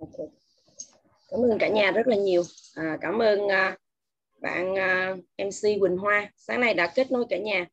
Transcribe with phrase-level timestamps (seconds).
[0.00, 0.26] okay.
[1.30, 2.42] cảm ơn cả nhà rất là nhiều.
[2.74, 3.76] À, cảm ơn à,
[4.40, 6.30] bạn à, MC Quỳnh Hoa.
[6.36, 7.66] Sáng nay đã kết nối cả nhà.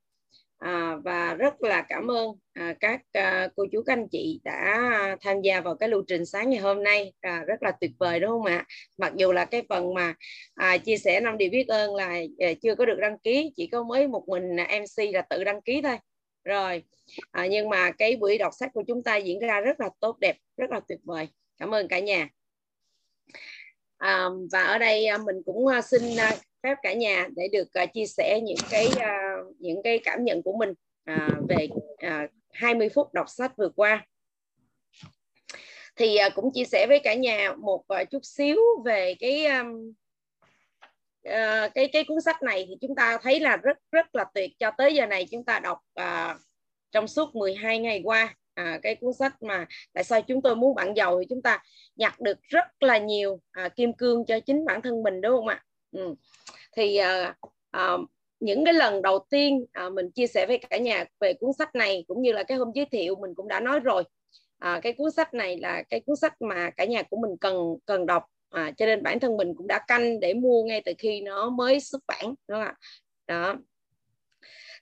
[0.58, 4.90] À, và rất là cảm ơn à, các à, cô chú các anh chị đã
[5.22, 7.14] tham gia vào cái lưu trình sáng ngày hôm nay.
[7.22, 8.66] À, rất là tuyệt vời đúng không ạ?
[8.98, 10.14] Mặc dù là cái phần mà
[10.56, 13.68] à, chia sẻ năm điều biết ơn là à, chưa có được đăng ký chỉ
[13.68, 15.98] có mới một mình MC là tự đăng ký thôi.
[16.44, 16.84] Rồi
[17.32, 20.18] à, nhưng mà cái buổi đọc sách của chúng ta diễn ra rất là tốt
[20.20, 21.28] đẹp rất là tuyệt vời
[21.60, 22.30] cảm ơn cả nhà.
[23.98, 26.32] À, và ở đây à, mình cũng à, xin à,
[26.64, 28.88] phép cả nhà để được chia sẻ những cái
[29.60, 30.74] những cái cảm nhận của mình
[31.50, 31.68] về
[32.52, 34.06] 20 phút đọc sách vừa qua.
[35.96, 39.46] Thì cũng chia sẻ với cả nhà một chút xíu về cái
[41.74, 44.52] cái cái cuốn sách này thì chúng ta thấy là rất rất là tuyệt.
[44.60, 46.38] Cho tới giờ này chúng ta đọc uh,
[46.92, 50.76] trong suốt 12 ngày qua à, cái cuốn sách mà tại sao chúng tôi muốn
[50.76, 51.64] bạn giàu thì chúng ta
[51.96, 55.48] nhặt được rất là nhiều à, kim cương cho chính bản thân mình đúng không
[55.48, 55.64] ạ?
[55.92, 56.16] Ừ.
[56.76, 57.36] thì à,
[57.72, 57.98] à,
[58.40, 61.76] những cái lần đầu tiên à, mình chia sẻ với cả nhà về cuốn sách
[61.76, 64.04] này cũng như là cái hôm giới thiệu mình cũng đã nói rồi.
[64.60, 67.56] À, cái cuốn sách này là cái cuốn sách mà cả nhà của mình cần
[67.86, 70.94] cần đọc à, cho nên bản thân mình cũng đã canh để mua ngay từ
[70.98, 72.76] khi nó mới xuất bản đúng không ạ?
[73.28, 73.56] Đó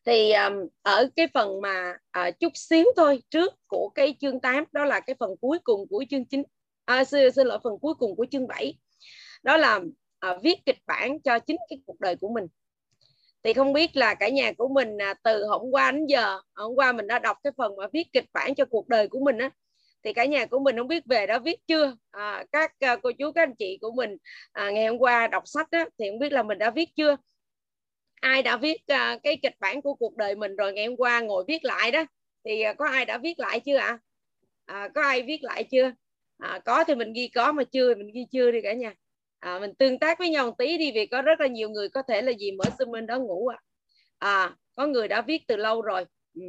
[0.06, 4.64] thì um, ở cái phần mà uh, chút xíu thôi trước của cái chương 8
[4.72, 6.44] đó là cái phần cuối cùng của chương 9
[6.86, 8.78] à, xin, xin lỗi phần cuối cùng của chương 7
[9.44, 12.48] đó là uh, viết kịch bản cho chính cái cuộc đời của mình.
[13.44, 16.42] Thì không biết là cả nhà của mình uh, từ hôm qua đến giờ à,
[16.56, 19.20] hôm qua mình đã đọc cái phần mà viết kịch bản cho cuộc đời của
[19.20, 19.50] mình á
[20.04, 21.96] thì cả nhà của mình không biết về đã viết chưa?
[22.12, 24.18] À, các uh, cô chú các anh chị của mình
[24.52, 27.16] à, ngày hôm qua đọc sách á, thì không biết là mình đã viết chưa?
[28.22, 31.20] Ai đã viết uh, cái kịch bản của cuộc đời mình rồi ngày hôm qua
[31.20, 32.06] ngồi viết lại đó
[32.46, 34.00] thì uh, có ai đã viết lại chưa ạ à?
[34.66, 35.92] à, có ai viết lại chưa
[36.38, 38.94] à, có thì mình ghi có mà chưa thì mình ghi chưa đi cả nhà
[39.40, 41.90] à, mình tương tác với nhau một tí đi vì có rất là nhiều người
[41.90, 43.60] có thể là gì mở zoom bên đó ngủ à.
[44.18, 46.42] à có người đã viết từ lâu rồi ừ.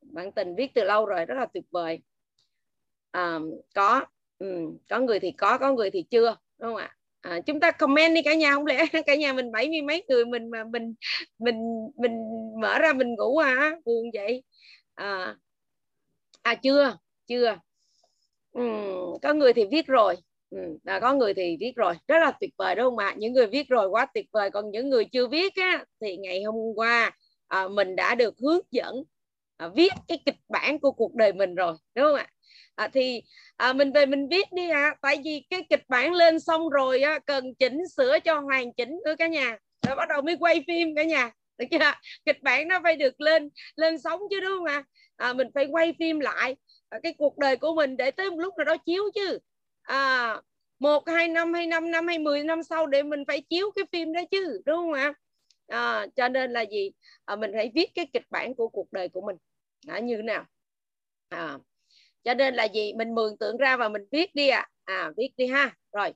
[0.00, 1.98] bạn tình viết từ lâu rồi rất là tuyệt vời
[3.10, 3.38] à,
[3.74, 4.06] có
[4.38, 4.46] ừ.
[4.88, 8.14] có người thì có có người thì chưa đúng không ạ à, chúng ta comment
[8.14, 10.94] đi cả nhà không lẽ cả nhà mình bảy mươi mấy người mình mà mình
[11.38, 11.56] mình
[11.96, 12.12] mình
[12.60, 13.76] mở ra mình ngủ à?
[13.84, 14.42] Buồn vậy.
[14.94, 15.36] À,
[16.42, 17.56] à chưa chưa.
[18.52, 18.62] Ừ,
[19.22, 20.16] có người thì viết rồi.
[20.50, 21.94] Ừ, à, có người thì viết rồi.
[22.08, 23.14] Rất là tuyệt vời đúng không ạ?
[23.18, 26.42] Những người viết rồi quá tuyệt vời còn những người chưa viết á thì ngày
[26.42, 27.10] hôm qua
[27.48, 28.94] à, mình đã được hướng dẫn
[29.56, 32.26] à, viết cái kịch bản của cuộc đời mình rồi đúng không ạ?
[32.26, 32.30] à,
[32.74, 33.22] À, thì
[33.56, 34.82] à, mình về mình viết đi ạ.
[34.82, 34.96] À.
[35.02, 39.00] tại vì cái kịch bản lên xong rồi á, cần chỉnh sửa cho hoàn chỉnh
[39.04, 39.58] nữa cả nhà.
[39.86, 41.30] Rồi bắt đầu mới quay phim cả nhà.
[41.58, 41.92] Được chưa?
[42.24, 44.84] Kịch bản nó phải được lên lên sóng chứ đúng không ạ?
[45.16, 45.32] À?
[45.32, 46.56] mình phải quay phim lại.
[46.88, 49.38] À, cái cuộc đời của mình để tới một lúc nào đó chiếu chứ.
[49.82, 50.36] À,
[50.78, 53.84] một hai năm hay năm năm hay mười năm sau để mình phải chiếu cái
[53.92, 55.12] phim đó chứ đúng không ạ?
[55.66, 56.92] À, cho nên là gì?
[57.24, 59.36] À, mình phải viết cái kịch bản của cuộc đời của mình.
[59.88, 60.44] À, như thế nào?
[61.28, 61.58] À,
[62.24, 62.92] cho nên là gì?
[62.92, 65.76] Mình mường tượng ra và mình viết đi à à viết đi ha.
[65.92, 66.12] Rồi.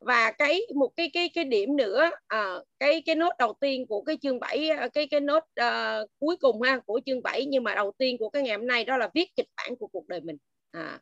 [0.00, 4.02] Và cái một cái cái cái điểm nữa à, cái cái nốt đầu tiên của
[4.02, 7.64] cái chương 7 ờ, cái cái nốt uh, cuối cùng ha của chương 7 nhưng
[7.64, 10.08] mà đầu tiên của cái ngày hôm nay đó là viết kịch bản của cuộc
[10.08, 10.36] đời mình.
[10.70, 11.00] À,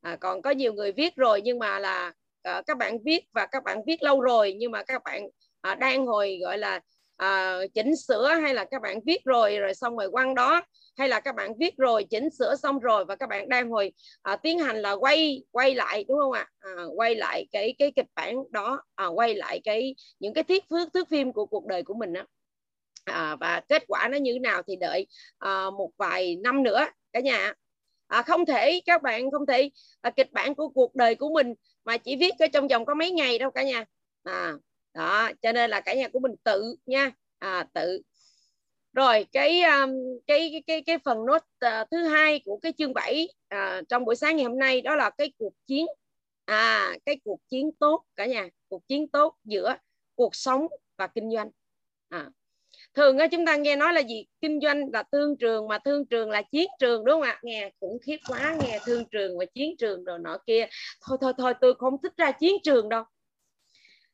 [0.00, 2.12] à còn có nhiều người viết rồi nhưng mà là
[2.48, 5.26] uh, các bạn viết và các bạn viết lâu rồi nhưng mà các bạn
[5.72, 6.80] uh, đang hồi gọi là
[7.22, 10.62] uh, chỉnh sửa hay là các bạn viết rồi rồi xong rồi quăng đó
[10.98, 13.92] hay là các bạn viết rồi chỉnh sửa xong rồi và các bạn đang hồi
[14.22, 16.46] à, tiến hành là quay quay lại đúng không ạ?
[16.60, 20.64] À, quay lại cái cái kịch bản đó à, quay lại cái những cái thuyết
[20.70, 22.22] thước thước phim của cuộc đời của mình đó.
[23.04, 25.06] À, và kết quả nó như thế nào thì đợi
[25.38, 27.52] à, một vài năm nữa cả nhà
[28.06, 29.70] à, không thể các bạn không thể
[30.00, 31.54] à, kịch bản của cuộc đời của mình
[31.84, 33.84] mà chỉ viết ở trong vòng có mấy ngày đâu cả nhà.
[34.22, 34.52] À,
[34.94, 37.12] đó cho nên là cả nhà của mình tự nha.
[37.38, 38.02] À, tự
[38.92, 39.90] rồi cái um,
[40.26, 43.82] cái cái cái phần nốt uh, à, thứ hai của cái chương 7 uh, à,
[43.88, 45.86] trong buổi sáng ngày hôm nay đó là cái cuộc chiến
[46.44, 49.76] à cái cuộc chiến tốt cả nhà cuộc chiến tốt giữa
[50.14, 50.66] cuộc sống
[50.96, 51.50] và kinh doanh.
[52.08, 52.30] À
[52.94, 54.26] thường á chúng ta nghe nói là gì?
[54.40, 57.40] Kinh doanh là thương trường mà thương trường là chiến trường đúng không ạ?
[57.42, 60.66] Nghe khủng khiếp quá nghe thương trường và chiến trường rồi nọ kia.
[61.06, 63.04] Thôi thôi thôi tôi không thích ra chiến trường đâu.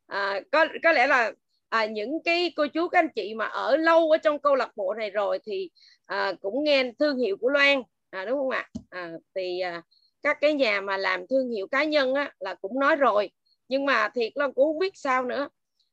[0.07, 1.33] À, có có lẽ là
[1.75, 4.71] à, những cái cô chú các anh chị mà ở lâu ở trong câu lạc
[4.77, 5.71] bộ này rồi thì
[6.07, 7.83] à, cũng nghe thương hiệu của Loan.
[8.11, 8.69] À, đúng không ạ?
[8.91, 9.83] À, thì à,
[10.23, 13.31] các cái nhà mà làm thương hiệu cá nhân á, là cũng nói rồi.
[13.69, 15.49] Nhưng mà thiệt là cũng không biết sao nữa.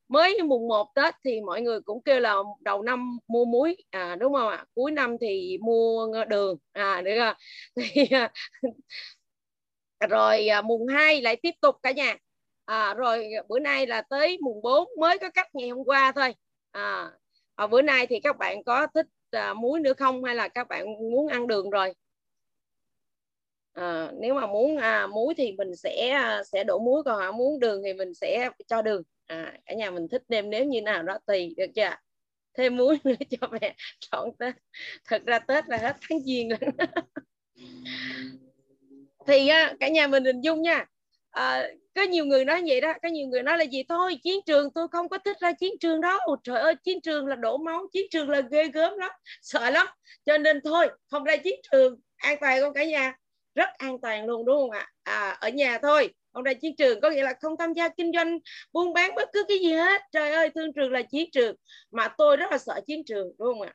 [0.07, 3.75] Mới mùng 1 Tết thì mọi người cũng kêu là đầu năm mua muối.
[3.89, 4.65] À, đúng không ạ?
[4.73, 6.57] Cuối năm thì mua đường.
[6.73, 7.33] À được rồi.
[7.75, 8.31] Thì à,
[10.09, 12.17] rồi à, mùng 2 lại tiếp tục cả nhà
[12.71, 16.35] à, rồi bữa nay là tới mùng 4 mới có cắt ngày hôm qua thôi.
[16.71, 17.11] À,
[17.55, 20.67] à bữa nay thì các bạn có thích à, muối nữa không hay là các
[20.67, 21.93] bạn muốn ăn đường rồi?
[23.73, 27.31] À, nếu mà muốn à, muối thì mình sẽ à, sẽ đổ muối còn à,
[27.31, 29.03] muốn đường thì mình sẽ cho đường.
[29.25, 31.95] À, cả nhà mình thích nêm nếu như nào đó tùy được chưa?
[32.57, 33.75] Thêm muối nữa cho mẹ
[34.11, 34.55] chọn tết.
[35.05, 36.59] Thật ra tết là hết tháng giêng rồi.
[39.27, 40.85] Thì à, cả nhà mình hình dung nha
[41.31, 43.83] à, có nhiều người nói vậy đó có nhiều người nói là gì?
[43.89, 46.19] Thôi chiến trường tôi không có thích ra chiến trường đó.
[46.23, 49.11] Ồ, trời ơi chiến trường là đổ máu chiến trường là ghê gớm lắm
[49.41, 49.87] sợ lắm.
[50.25, 53.13] Cho nên thôi không ra chiến trường an toàn không cả nhà?
[53.55, 54.87] Rất an toàn luôn đúng không ạ?
[55.03, 58.11] À, ở nhà thôi không ra chiến trường có nghĩa là không tham gia kinh
[58.13, 58.39] doanh
[58.73, 60.01] buôn bán bất cứ cái gì hết.
[60.11, 61.55] Trời ơi thương trường là chiến trường
[61.91, 63.73] mà tôi rất là sợ chiến trường đúng không ạ?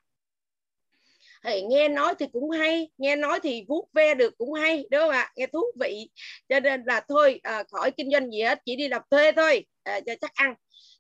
[1.44, 5.00] Thì nghe nói thì cũng hay nghe nói thì vuốt ve được cũng hay đúng
[5.00, 5.32] không ạ?
[5.36, 6.08] Nghe thú vị.
[6.48, 9.64] Cho nên là thôi à, khỏi kinh doanh gì hết chỉ đi làm thuê thôi
[9.82, 10.54] à, cho chắc ăn.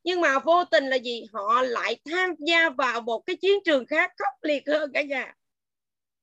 [0.04, 1.24] Nhưng mà vô tình là gì?
[1.32, 5.34] Họ lại tham gia vào một cái chiến trường khác khốc liệt hơn cả nhà.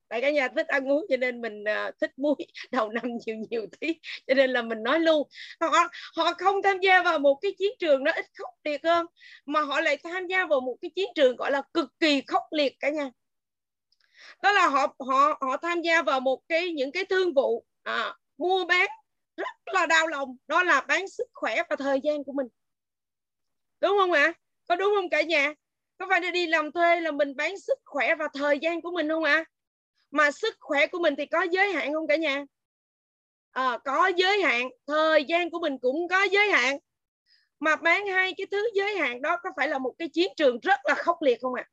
[0.08, 2.34] Tại cả nhà thích ăn uống cho nên mình uh, thích muối
[2.70, 3.94] đầu năm nhiều nhiều tí.
[4.26, 5.28] Cho nên là mình nói luôn
[5.60, 9.06] họ họ không tham gia vào một cái chiến trường nó ít khốc liệt hơn
[9.46, 12.42] mà họ lại tham gia vào một cái chiến trường gọi là cực kỳ khốc
[12.50, 13.10] liệt cả nhà
[14.42, 18.14] đó là họ họ họ tham gia vào một cái những cái thương vụ à,
[18.38, 18.88] mua bán
[19.36, 20.36] rất là đau lòng.
[20.46, 22.46] Đó là bán sức khỏe và thời gian của mình.
[23.80, 24.32] Đúng không ạ?
[24.68, 25.54] Có đúng không cả nhà?
[25.98, 29.08] Có phải đi làm thuê là mình bán sức khỏe và thời gian của mình
[29.08, 29.44] không ạ?
[30.10, 32.44] Mà sức khỏe của mình thì có giới hạn không cả nhà?
[33.50, 34.68] À, có giới hạn.
[34.86, 36.78] Thời gian của mình cũng có giới hạn.
[37.60, 40.60] Mà bán hai cái thứ giới hạn đó có phải là một cái chiến trường
[40.60, 41.64] rất là khốc liệt không ạ?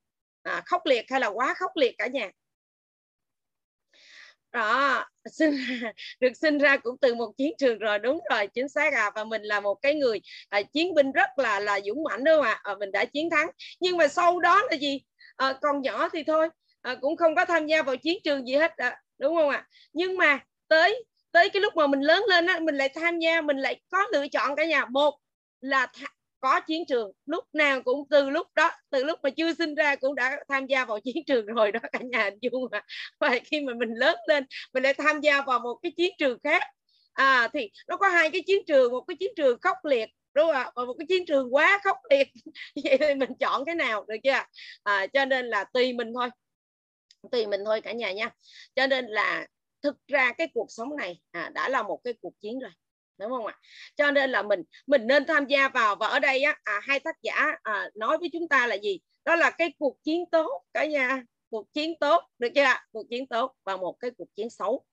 [0.44, 0.54] À?
[0.54, 2.31] à, khốc liệt hay là quá khốc liệt cả nhà?
[4.51, 5.51] Đó sinh
[6.19, 9.12] được sinh ra cũng từ một chiến trường rồi đúng rồi chính xác à.
[9.15, 12.36] Và mình là một cái người à, chiến binh rất là là dũng mãnh đúng
[12.36, 12.59] không ạ?
[12.63, 13.48] À, mình đã chiến thắng.
[13.80, 15.01] Nhưng mà sau đó là gì?
[15.36, 16.50] À, còn nhỏ thì thôi
[16.81, 19.68] à, cũng không có tham gia vào chiến trường gì hết à, đúng không ạ?
[19.94, 23.42] Nhưng mà tới tới cái lúc mà mình lớn lên á mình lại tham gia
[23.42, 24.86] mình lại có lựa chọn cả nhà.
[24.86, 25.13] Một
[25.62, 25.88] là
[26.41, 29.95] có chiến trường lúc nào cũng từ lúc đó từ lúc mà chưa sinh ra
[29.95, 32.81] cũng đã tham gia vào chiến trường rồi đó cả nhà hình dung mà
[33.19, 36.38] và khi mà mình lớn lên mình lại tham gia vào một cái chiến trường
[36.43, 36.63] khác.
[37.13, 40.45] À thì nó có hai cái chiến trường một cái chiến trường khốc liệt đúng
[40.45, 40.71] không ạ?
[40.75, 42.27] Và một cái chiến trường quá khốc liệt.
[42.83, 44.44] Vậy thì mình chọn cái nào được chưa
[44.83, 46.29] à, cho nên là tùy mình thôi.
[47.31, 48.29] Tùy mình thôi cả nhà nha.
[48.75, 49.47] Cho nên là
[49.83, 52.71] thực ra cái cuộc sống này à, đã là một cái cuộc chiến rồi
[53.21, 53.57] đúng không ạ?
[53.95, 57.00] Cho nên là mình mình nên tham gia vào và ở đây á à, hai
[57.00, 59.00] tác giả à, nói với chúng ta là gì?
[59.25, 61.23] Đó là cái cuộc chiến tốt cả nhà.
[61.50, 64.85] Cuộc chiến tốt được chưa cuộc chiến tốt và một cái cuộc chiến xấu.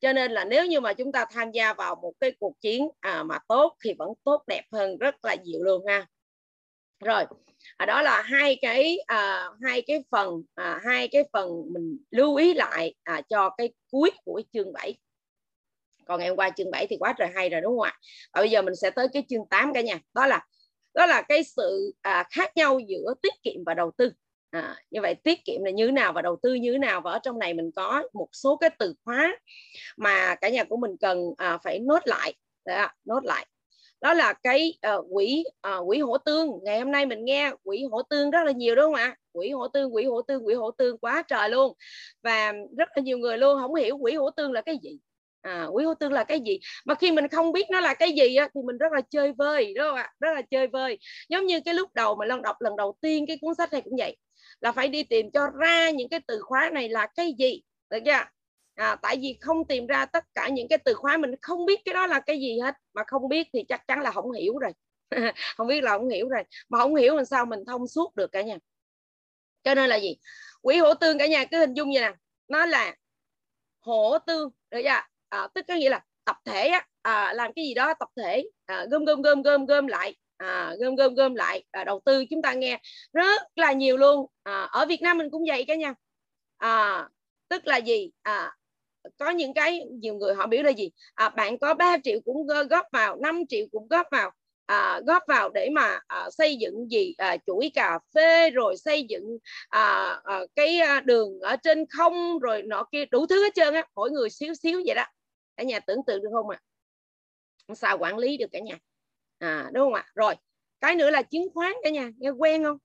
[0.00, 2.88] Cho nên là nếu như mà chúng ta tham gia vào một cái cuộc chiến
[3.00, 6.06] à, mà tốt thì vẫn tốt đẹp hơn rất là nhiều luôn ha.
[7.04, 7.24] Rồi
[7.76, 12.36] à, đó là hai cái à, hai cái phần à, hai cái phần mình lưu
[12.36, 14.94] ý lại à, cho cái cuối của chương 7
[16.06, 17.92] còn ngày hôm qua chương 7 thì quá trời hay rồi đúng không ạ?
[18.34, 19.98] Và bây giờ mình sẽ tới cái chương 8 cả nhà.
[20.14, 20.40] Đó là
[20.94, 24.12] đó là cái sự à, khác nhau giữa tiết kiệm và đầu tư.
[24.50, 27.00] À, như vậy tiết kiệm là như thế nào và đầu tư như thế nào?
[27.00, 29.36] Và ở trong này mình có một số cái từ khóa
[29.96, 32.34] mà cả nhà của mình cần à, phải nốt lại.
[32.64, 33.46] Đó, nốt lại.
[34.00, 36.50] Đó là cái uh, quỹ uh, quỹ hỗ tương.
[36.62, 39.16] Ngày hôm nay mình nghe quỹ hỗ tương rất là nhiều đúng không ạ?
[39.32, 41.72] Quỹ hỗ tương quỹ hỗ tương quỹ hỗ tương quá trời luôn.
[42.22, 44.98] Và rất là nhiều người luôn không hiểu quỹ hỗ tương là cái gì
[45.46, 46.58] à, quý hỗ tương là cái gì?
[46.84, 49.32] Mà khi mình không biết nó là cái gì á, thì mình rất là chơi
[49.32, 50.12] vơi đúng không ạ?
[50.20, 50.98] Rất là chơi vơi.
[51.28, 53.80] Giống như cái lúc đầu mà lần đọc lần đầu tiên cái cuốn sách này
[53.80, 54.16] cũng vậy
[54.60, 57.98] là phải đi tìm cho ra những cái từ khóa này là cái gì được
[58.04, 58.24] chưa
[58.76, 61.80] à, tại vì không tìm ra tất cả những cái từ khóa mình không biết
[61.84, 62.74] cái đó là cái gì hết.
[62.94, 64.72] Mà không biết thì chắc chắn là không hiểu rồi.
[65.56, 66.42] Không biết là không hiểu rồi.
[66.68, 68.56] Mà không hiểu làm sao mình thông suốt được cả nhà.
[69.62, 70.16] Cho nên là gì?
[70.62, 72.12] Quỷ hổ tương cả nhà cứ hình dung như nè.
[72.48, 72.94] Nó là
[73.80, 77.64] hổ tương được chưa à, tức có nghĩa là tập thể á, à, làm cái
[77.64, 81.34] gì đó tập thể à, gom gom gom gom gom lại à, gom gom gom
[81.34, 82.80] lại à, đầu tư chúng ta nghe
[83.12, 84.26] rất là nhiều luôn.
[84.42, 85.94] À, ở Việt Nam mình cũng vậy cả nha
[86.58, 87.08] à,
[87.48, 88.10] tức là gì?
[88.22, 88.52] À,
[89.18, 90.90] có những cái nhiều người họ biểu là gì?
[91.14, 94.30] À, bạn có 3 triệu cũng góp vào 5 triệu cũng góp vào
[94.66, 97.14] à, góp vào để mà à, xây dựng gì?
[97.18, 99.38] À, chuỗi cà phê rồi xây dựng
[99.68, 103.74] à, à, cái à, đường ở trên không rồi nọ kia đủ thứ hết trơn
[103.74, 105.04] á mỗi người xíu xíu vậy đó
[105.56, 106.60] cả nhà tưởng tượng được không ạ?
[107.66, 107.74] À?
[107.74, 108.78] sao quản lý được cả nhà?
[109.38, 110.06] À đúng không ạ?
[110.14, 110.34] Rồi
[110.80, 112.78] cái nữa là chứng khoán cả nhà nghe quen không?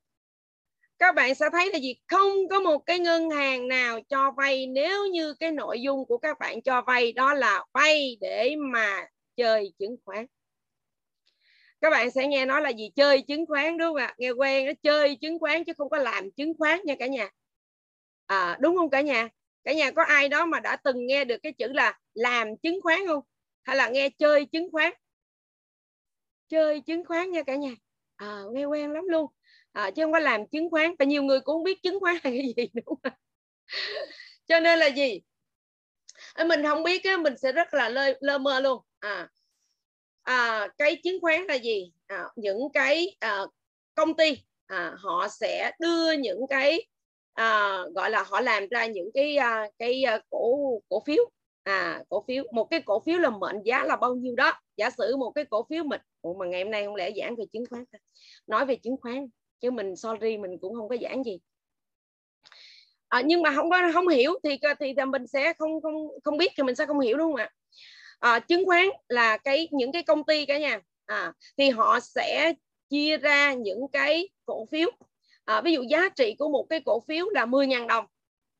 [1.01, 1.95] Các bạn sẽ thấy là gì?
[2.07, 4.67] Không có một cái ngân hàng nào cho vay.
[4.67, 9.07] Nếu như cái nội dung của các bạn cho vay đó là vay để mà
[9.35, 10.25] chơi chứng khoán.
[11.81, 12.91] Các bạn sẽ nghe nói là gì?
[12.95, 14.15] Chơi chứng khoán đúng không ạ?
[14.17, 17.29] Nghe quen nó chơi chứng khoán chứ không có làm chứng khoán nha cả nhà.
[18.25, 19.29] À, đúng không cả nhà?
[19.63, 22.81] Cả nhà có ai đó mà đã từng nghe được cái chữ là làm chứng
[22.81, 23.23] khoán không?
[23.63, 24.93] Hay là nghe chơi chứng khoán?
[26.47, 27.71] Chơi chứng khoán nha cả nhà.
[28.15, 29.31] À, nghe quen lắm luôn.
[29.71, 30.95] À, chứ không có làm chứng khoán.
[30.99, 33.13] Và nhiều người cũng không biết chứng khoán là cái gì đúng không
[34.47, 35.21] cho nên là gì?
[36.33, 38.81] À, mình không biết á, mình sẽ rất là lơ, lơ mơ luôn.
[38.99, 39.29] À,
[40.23, 41.91] à cái chứng khoán là gì?
[42.07, 43.39] À, những cái à,
[43.95, 46.87] công ty à, họ sẽ đưa những cái
[47.41, 50.57] à, gọi là họ làm ra những cái à, cái à, cổ
[50.89, 51.29] cổ phiếu.
[51.63, 54.53] À cổ phiếu một cái cổ phiếu là mệnh giá là bao nhiêu đó.
[54.77, 57.35] Giả sử một cái cổ phiếu mình Ủa mà ngày hôm nay không lẽ giảng
[57.35, 57.83] về chứng khoán
[58.47, 59.27] nói về chứng khoán
[59.59, 61.39] chứ mình sorry mình cũng không có giảng gì.
[63.07, 66.37] À, nhưng mà không có không hiểu thì thì, thì mình sẽ không không không
[66.37, 67.49] biết thì mình sẽ không hiểu đúng không ạ?
[68.19, 70.79] À, chứng khoán là cái những cái công ty cả nhà.
[71.05, 72.53] À, thì họ sẽ
[72.89, 74.91] chia ra những cái cổ phiếu
[75.45, 78.05] à, ví dụ giá trị của một cái cổ phiếu là 10.000 đồng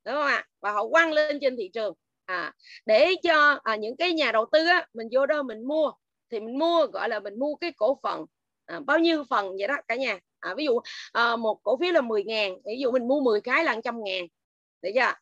[0.04, 0.44] đúng không ạ?
[0.60, 1.94] Và họ quăng lên trên thị trường.
[2.24, 2.54] À,
[2.86, 5.92] để cho à, những cái nhà đầu tư á, mình vô đó mình mua
[6.30, 8.24] thì mình mua gọi là mình mua cái cổ phần
[8.66, 10.18] à, bao nhiêu phần vậy đó cả nhà.
[10.40, 10.80] À, ví dụ
[11.12, 14.04] à, một cổ phiếu là 10 ngàn ví dụ mình mua 10 cái là 100
[14.04, 14.26] ngàn
[14.82, 15.12] được chưa?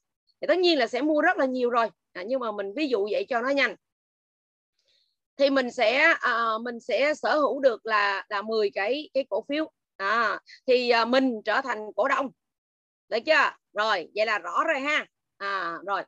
[0.40, 1.88] Thì tất nhiên là sẽ mua rất là nhiều rồi.
[2.12, 3.76] À, nhưng mà mình ví dụ vậy cho nó nhanh.
[5.36, 9.44] Thì mình sẽ à, mình sẽ sở hữu được là là 10 cái cái cổ
[9.48, 12.30] phiếu à, thì à, mình trở thành cổ đông.
[13.08, 13.50] Được chưa?
[13.72, 15.06] Rồi vậy là rõ rồi ha.
[15.36, 16.02] À, rồi.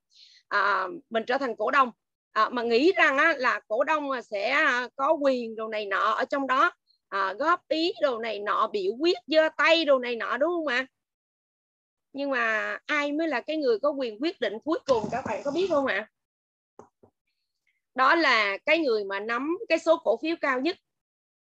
[0.48, 1.90] À, mình trở thành cổ đông.
[2.32, 6.12] À, mà nghĩ rằng á, là cổ đông sẽ à, có quyền đồ này nọ
[6.12, 6.72] ở trong đó
[7.08, 10.66] à, góp ý đồ này nọ biểu quyết giơ tay đồ này nọ đúng không
[10.66, 10.86] ạ?
[12.12, 15.42] Nhưng mà ai mới là cái người có quyền quyết định cuối cùng các bạn
[15.44, 16.08] có biết không ạ?
[17.94, 20.76] Đó là cái người mà nắm cái số cổ phiếu cao nhất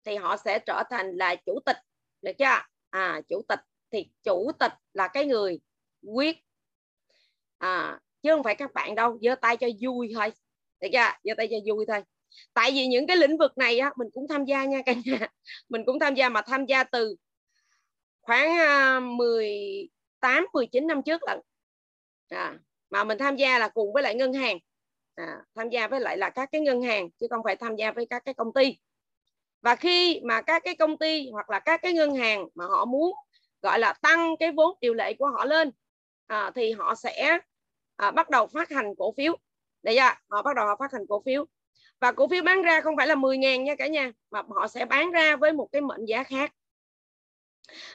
[0.05, 1.77] thì họ sẽ trở thành là chủ tịch
[2.23, 2.61] được chưa?
[2.91, 3.61] À chủ tịch
[3.93, 5.61] thì chủ tịch là cái người
[6.03, 6.37] quyết.
[7.59, 10.33] À chứ không phải các bạn đâu giơ tay cho vui thôi.
[10.81, 11.11] Được chưa?
[11.25, 12.03] Giơ tay cho vui thôi.
[12.55, 15.29] Tại vì những cái lĩnh vực này á mình cũng tham gia nha cả nhà.
[15.69, 17.17] Mình cũng tham gia mà tham gia từ
[18.23, 21.41] khoảng à, 18 19 năm trước lận.
[22.29, 22.59] À,
[22.91, 24.59] mà mình tham gia là cùng với lại ngân hàng.
[25.15, 27.93] À, tham gia với lại là các cái ngân hàng chứ không phải tham gia
[27.93, 28.79] với các cái công ty
[29.61, 32.85] và khi mà các cái công ty hoặc là các cái ngân hàng mà họ
[32.85, 33.13] muốn
[33.63, 35.71] gọi là tăng cái vốn điều lệ của họ lên
[36.27, 37.39] à, thì họ sẽ
[37.97, 39.37] à, bắt đầu phát hành cổ phiếu.
[39.83, 41.45] Để ra họ bắt đầu họ phát hành cổ phiếu.
[42.01, 44.69] Và cổ phiếu bán ra không phải là 10 ngàn nha cả nhà mà họ
[44.69, 46.53] sẽ bán ra với một cái mệnh giá khác.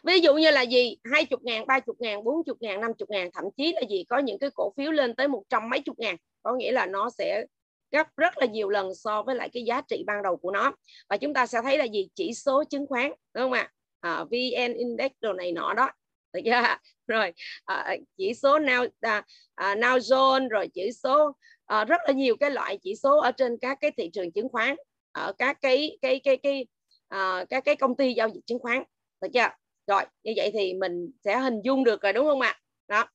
[0.04, 0.98] Ví dụ như là gì?
[1.04, 4.04] 20 ngàn 30 ngàn 40 ngàn 50 ngàn thậm chí là gì?
[4.10, 6.16] Có những cái cổ phiếu lên tới một trăm mấy chục ngàn.
[6.44, 7.46] Có nghĩa là nó sẽ
[7.94, 10.72] gấp rất là nhiều lần so với lại cái giá trị ban đầu của nó.
[11.10, 12.08] Và chúng ta sẽ thấy là gì?
[12.16, 13.72] Chỉ số chứng khoán đúng không ạ?
[14.00, 15.90] À, vn index đồ này nọ đó.
[16.34, 16.52] Được chưa?
[17.08, 17.34] Rồi
[17.66, 19.24] à, chỉ số nào à,
[19.56, 21.32] à, Dow rồi chỉ số
[21.66, 24.50] à, rất là nhiều cái loại chỉ số ở trên các cái thị trường chứng
[24.50, 24.76] khoán
[25.12, 26.68] ở các cái cái cái cái
[27.08, 28.84] à, các cái công ty giao dịch chứng khoán.
[29.22, 29.48] Được chưa?
[29.88, 32.60] Rồi như vậy thì mình sẽ hình dung được rồi đúng không ạ?
[32.88, 33.06] Đó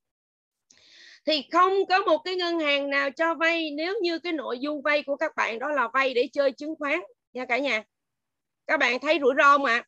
[1.28, 3.70] thì không có một cái ngân hàng nào cho vay.
[3.70, 6.74] Nếu như cái nội dung vay của các bạn đó là vay để chơi chứng
[6.78, 7.00] khoán
[7.32, 7.82] nha cả nhà.
[8.66, 9.82] Các bạn thấy rủi ro mà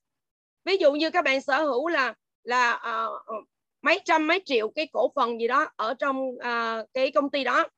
[0.64, 3.44] ví dụ như các bạn sở hữu là là uh,
[3.82, 7.44] mấy trăm mấy triệu cái cổ phần gì đó ở trong uh, cái công ty
[7.44, 7.68] đó.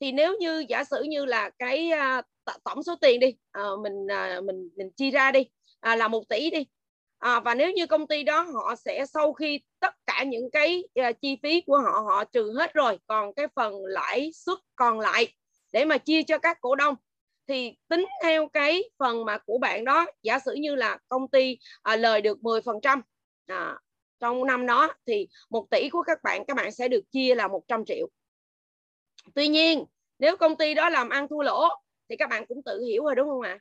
[0.00, 2.24] Thì nếu như giả sử như là cái uh,
[2.64, 4.06] tổng số tiền đi uh, mình
[4.38, 6.66] uh, mình mình chia ra đi uh, là một tỷ đi
[7.22, 10.84] à, và nếu như công ty đó họ sẽ sau khi tất cả những cái
[11.00, 15.00] uh, chi phí của họ họ trừ hết rồi còn cái phần lãi suất còn
[15.00, 15.28] lại
[15.72, 16.94] để mà chia cho các cổ đông
[17.46, 21.58] thì tính theo cái phần mà của bạn đó giả sử như là công ty
[21.82, 23.00] à, lời được 10%
[23.46, 23.78] à,
[24.20, 27.48] trong năm đó thì một tỷ của các bạn các bạn sẽ được chia là
[27.48, 28.08] 100 triệu
[29.34, 29.84] tuy nhiên
[30.18, 31.68] nếu công ty đó làm ăn thua lỗ
[32.08, 33.58] thì các bạn cũng tự hiểu rồi đúng không ạ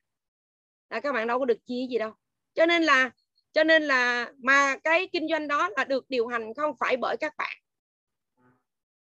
[0.88, 1.00] à?
[1.00, 2.12] các bạn đâu có được chia gì đâu
[2.54, 3.12] cho nên là
[3.54, 7.18] cho nên là mà cái kinh doanh đó là được điều hành không phải bởi
[7.18, 7.58] các bạn.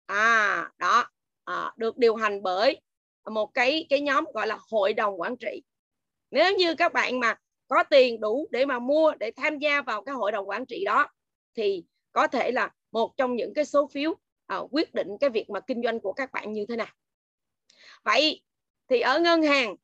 [0.05, 1.05] À đó
[1.43, 2.81] à, được điều hành bởi
[3.25, 5.63] một cái cái nhóm gọi là hội đồng quản trị.
[6.31, 7.35] Nếu như các bạn mà
[7.67, 10.83] có tiền đủ để mà mua để tham gia vào cái hội đồng quản trị
[10.85, 11.07] đó
[11.55, 14.15] thì có thể là một trong những cái số phiếu
[14.47, 16.93] à, quyết định cái việc mà kinh doanh của các bạn như thế nào.
[18.03, 18.41] Vậy
[18.89, 19.75] thì ở ngân hàng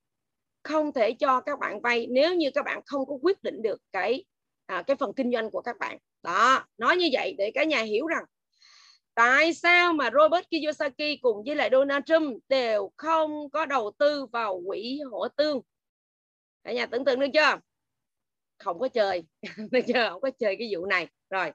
[0.63, 3.81] không thể cho các bạn vay nếu như các bạn không có quyết định được
[3.91, 4.25] cái
[4.65, 5.97] à, cái phần kinh doanh của các bạn.
[6.23, 8.23] Đó nói như vậy để cả nhà hiểu rằng
[9.15, 14.25] tại sao mà Robert Kiyosaki cùng với lại Donald Trump đều không có đầu tư
[14.25, 15.61] vào quỹ hỗ tương?
[16.63, 17.59] Cả nhà tưởng tượng được chưa?
[18.57, 19.23] Không có chơi.
[19.71, 20.09] Được chưa?
[20.09, 21.07] Không có chơi cái vụ này.
[21.29, 21.51] Rồi.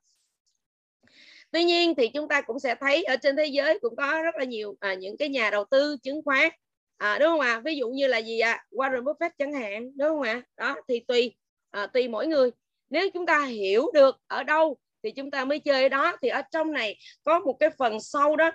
[1.50, 4.34] Tuy nhiên thì chúng ta cũng sẽ thấy ở trên thế giới cũng có rất
[4.38, 6.48] là nhiều à, những cái nhà đầu tư chứng khoán.
[6.96, 7.52] À, đúng không ạ?
[7.52, 7.60] À?
[7.64, 8.52] ví dụ như là gì ạ?
[8.52, 8.64] À?
[8.70, 10.42] Warren Buffett chẳng hạn đúng không ạ?
[10.56, 10.74] À?
[10.74, 11.34] đó thì tùy
[11.70, 12.50] à, tùy mỗi người
[12.90, 16.16] nếu chúng ta hiểu được ở đâu thì chúng ta mới chơi đó.
[16.22, 18.50] Thì ở trong này có một cái phần sâu đó.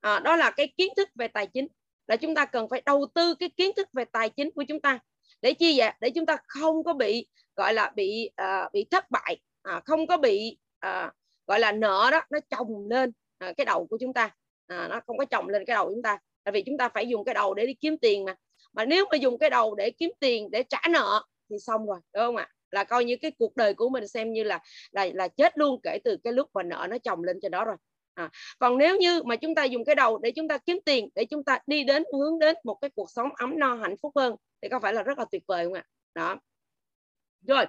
[0.00, 1.66] À, đó là cái kiến thức về tài chính
[2.06, 4.80] là chúng ta cần phải đầu tư cái kiến thức về tài chính của chúng
[4.80, 4.98] ta
[5.42, 5.92] để chi vậy?
[6.00, 7.26] Để chúng ta không có bị
[7.56, 11.12] gọi là bị uh, bị thất bại à, không có bị uh,
[11.46, 13.12] gọi là nợ đó nó chồng lên
[13.48, 14.30] uh, cái đầu của chúng ta.
[14.66, 16.18] À, nó không có chồng lên cái đầu của chúng ta.
[16.44, 18.34] Tại vì chúng ta phải dùng cái đầu để đi kiếm tiền mà.
[18.72, 21.98] Mà nếu mà dùng cái đầu để kiếm tiền để trả nợ thì xong rồi
[22.14, 22.48] đúng không ạ?
[22.70, 24.60] Là coi như cái cuộc đời của mình xem như là
[24.90, 27.64] là là chết luôn kể từ cái lúc mà nợ nó chồng lên trên đó
[27.64, 27.76] rồi.
[28.14, 31.08] À, còn nếu như mà chúng ta dùng cái đầu để chúng ta kiếm tiền
[31.14, 34.12] để chúng ta đi đến hướng đến một cái cuộc sống ấm no hạnh phúc
[34.16, 35.84] hơn thì có phải là rất là tuyệt vời không ạ?
[36.14, 36.36] Đó.
[37.46, 37.64] Rồi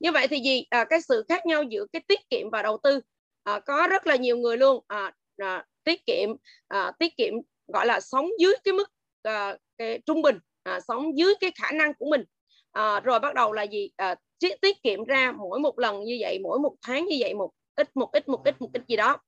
[0.00, 0.66] như vậy thì gì?
[0.70, 3.00] À, cái sự khác nhau giữa cái tiết kiệm và đầu tư.
[3.42, 6.28] À, có rất là nhiều người luôn à, à, tiết kiệm
[6.68, 7.34] à, tiết kiệm
[7.66, 8.90] gọi là sống dưới cái mức
[9.22, 12.24] à, cái trung bình à, sống dưới cái khả năng của mình
[12.72, 13.90] à, rồi bắt đầu là gì?
[13.96, 14.14] À,
[14.60, 17.96] tiết kiệm ra mỗi một lần như vậy mỗi một tháng như vậy một ít
[17.96, 19.18] một ít một ít một ít gì đó.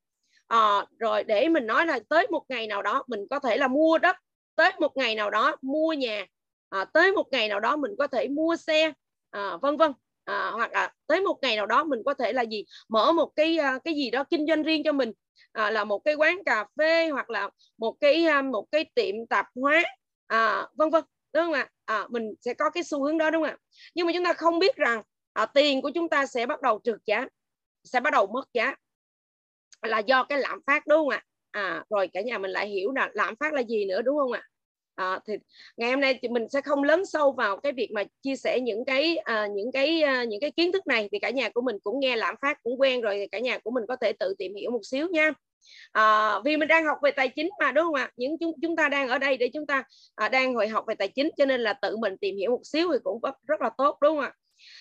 [0.46, 3.68] À, rồi để mình nói là tới một ngày nào đó mình có thể là
[3.68, 4.16] mua đất
[4.56, 6.26] tới một ngày nào đó mua nhà
[6.68, 8.92] à, tới một ngày nào đó mình có thể mua xe
[9.30, 9.92] à, vân vân.
[10.24, 12.64] À, hoặc là tới một ngày nào đó mình có thể là gì?
[12.88, 15.12] Mở một cái cái gì đó kinh doanh riêng cho mình.
[15.52, 19.46] À, là một cái quán cà phê hoặc là một cái một cái tiệm tạp
[19.54, 19.82] hóa
[20.26, 21.04] à, vân vân
[21.35, 21.69] đúng không ạ?
[21.85, 23.59] À, mình sẽ có cái xu hướng đó đúng không ạ?
[23.95, 26.81] Nhưng mà chúng ta không biết rằng à, tiền của chúng ta sẽ bắt đầu
[26.85, 27.26] trượt giá
[27.85, 28.75] sẽ bắt đầu mất giá
[29.83, 31.23] là do cái lạm phát đúng không ạ?
[31.50, 34.33] À rồi cả nhà mình lại hiểu là lạm phát là gì nữa đúng không
[34.33, 34.43] ạ?
[34.95, 35.35] À, thì
[35.76, 38.61] ngày hôm nay thì mình sẽ không lớn sâu vào cái việc mà chia sẻ
[38.61, 41.09] những cái à, những cái à, những cái kiến thức này.
[41.12, 43.59] Thì cả nhà của mình cũng nghe lạm phát cũng quen rồi thì cả nhà
[43.59, 45.33] của mình có thể tự tìm hiểu một xíu nha
[45.92, 48.11] à, vì mình đang học về tài chính mà đúng không ạ?
[48.16, 50.94] Những chúng chúng ta đang ở đây để chúng ta à, đang hội học về
[50.94, 53.70] tài chính cho nên là tự mình tìm hiểu một xíu thì cũng rất là
[53.79, 54.33] tốt đúng không ạ?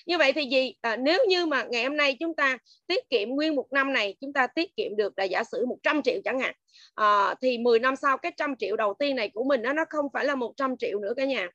[0.05, 0.75] Như vậy thì gì?
[0.81, 4.15] À, nếu như mà ngày hôm nay chúng ta tiết kiệm nguyên một năm này
[4.21, 6.55] chúng ta tiết kiệm được là giả sử 100 triệu chẳng hạn
[6.95, 9.83] à, thì 10 năm sau cái trăm triệu đầu tiên này của mình nó nó
[9.89, 11.49] không phải là 100 triệu nữa cả nhà.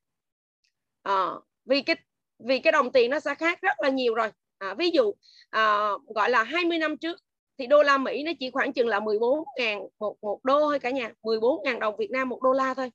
[1.02, 1.26] À,
[1.64, 1.96] vì cái
[2.38, 4.30] vì cái đồng tiền nó sẽ khác rất là nhiều rồi.
[4.58, 5.12] À, ví dụ
[5.50, 7.20] à, gọi là 20 năm trước
[7.58, 10.90] thì đô la Mỹ nó chỉ khoảng chừng là 14.000 một, một đô thôi cả
[10.90, 12.90] nhà 14.000 đồng Việt Nam một đô la thôi.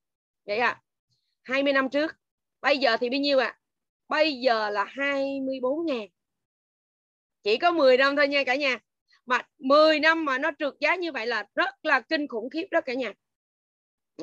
[0.45, 0.81] Vậy à
[1.43, 2.11] 20 năm trước.
[2.61, 3.47] Bây giờ thì bao nhiêu ạ?
[3.47, 3.59] À?
[4.13, 6.07] bây giờ là 24.000
[7.43, 8.79] chỉ có 10 năm thôi nha cả nhà.
[9.25, 12.67] Mà 10 năm mà nó trượt giá như vậy là rất là kinh khủng khiếp
[12.71, 13.13] đó cả nhà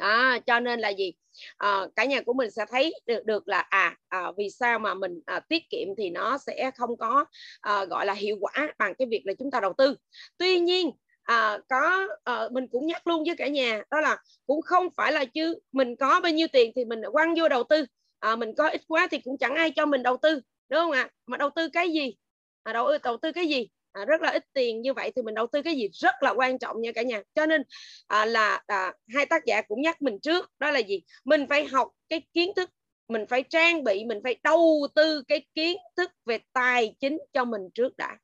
[0.00, 1.12] à, cho nên là gì?
[1.56, 4.94] À, cả nhà của mình sẽ thấy được được là à, à vì sao mà
[4.94, 7.24] mình à, tiết kiệm thì nó sẽ không có
[7.60, 9.96] à, gọi là hiệu quả bằng cái việc là chúng ta đầu tư.
[10.38, 10.90] Tuy nhiên
[11.22, 15.12] à, có à, mình cũng nhắc luôn với cả nhà đó là cũng không phải
[15.12, 17.84] là chứ mình có bao nhiêu tiền thì mình quăng vô đầu tư.
[18.18, 20.92] À, mình có ít quá thì cũng chẳng ai cho mình đầu tư đúng không
[20.92, 21.02] ạ?
[21.02, 21.10] À?
[21.26, 22.14] mà đầu tư cái gì?
[22.62, 23.68] À, đầu đầu tư cái gì?
[23.92, 24.82] À, rất là ít tiền.
[24.82, 27.22] Như vậy thì mình đầu tư cái gì rất là quan trọng nha cả nhà.
[27.34, 27.62] Cho nên
[28.06, 31.02] à, là à, hai tác giả cũng nhắc mình trước đó là gì?
[31.24, 32.70] Mình phải học cái kiến thức
[33.08, 37.44] mình phải trang bị mình phải đầu tư cái kiến thức về tài chính cho
[37.44, 38.18] mình trước đã.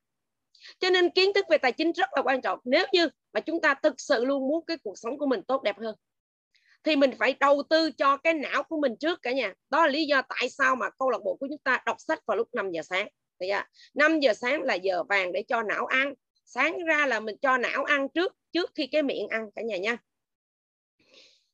[0.78, 2.58] Cho nên kiến thức về tài chính rất là quan trọng.
[2.64, 5.62] Nếu như mà chúng ta thực sự luôn muốn cái cuộc sống của mình tốt
[5.62, 5.94] đẹp hơn
[6.86, 9.52] thì mình phải đầu tư cho cái não của mình trước cả nhà.
[9.70, 12.18] Đó là lý do tại sao mà câu lạc bộ của chúng ta đọc sách
[12.26, 13.08] vào lúc 5 giờ sáng
[13.40, 13.50] thì
[13.94, 16.14] 5 à, giờ sáng là giờ vàng để cho não ăn.
[16.44, 19.76] Sáng ra là mình cho não ăn trước trước khi cái miệng ăn cả nhà
[19.76, 19.96] nha.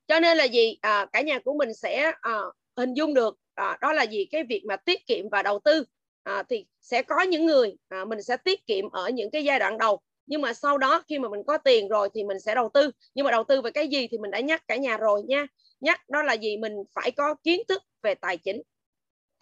[0.09, 0.79] Cho nên là gì?
[0.81, 2.41] À, cả nhà của mình sẽ à,
[2.77, 4.25] hình dung được à, đó là gì?
[4.25, 5.85] Cái việc mà tiết kiệm và đầu tư.
[6.23, 9.59] À, thì sẽ có những người à, mình sẽ tiết kiệm ở những cái giai
[9.59, 10.01] đoạn đầu.
[10.27, 12.91] Nhưng mà sau đó khi mà mình có tiền rồi thì mình sẽ đầu tư.
[13.15, 15.47] Nhưng mà đầu tư về cái gì thì mình đã nhắc cả nhà rồi nha.
[15.81, 16.57] Nhắc đó là gì?
[16.57, 18.63] Mình phải có kiến thức về tài chính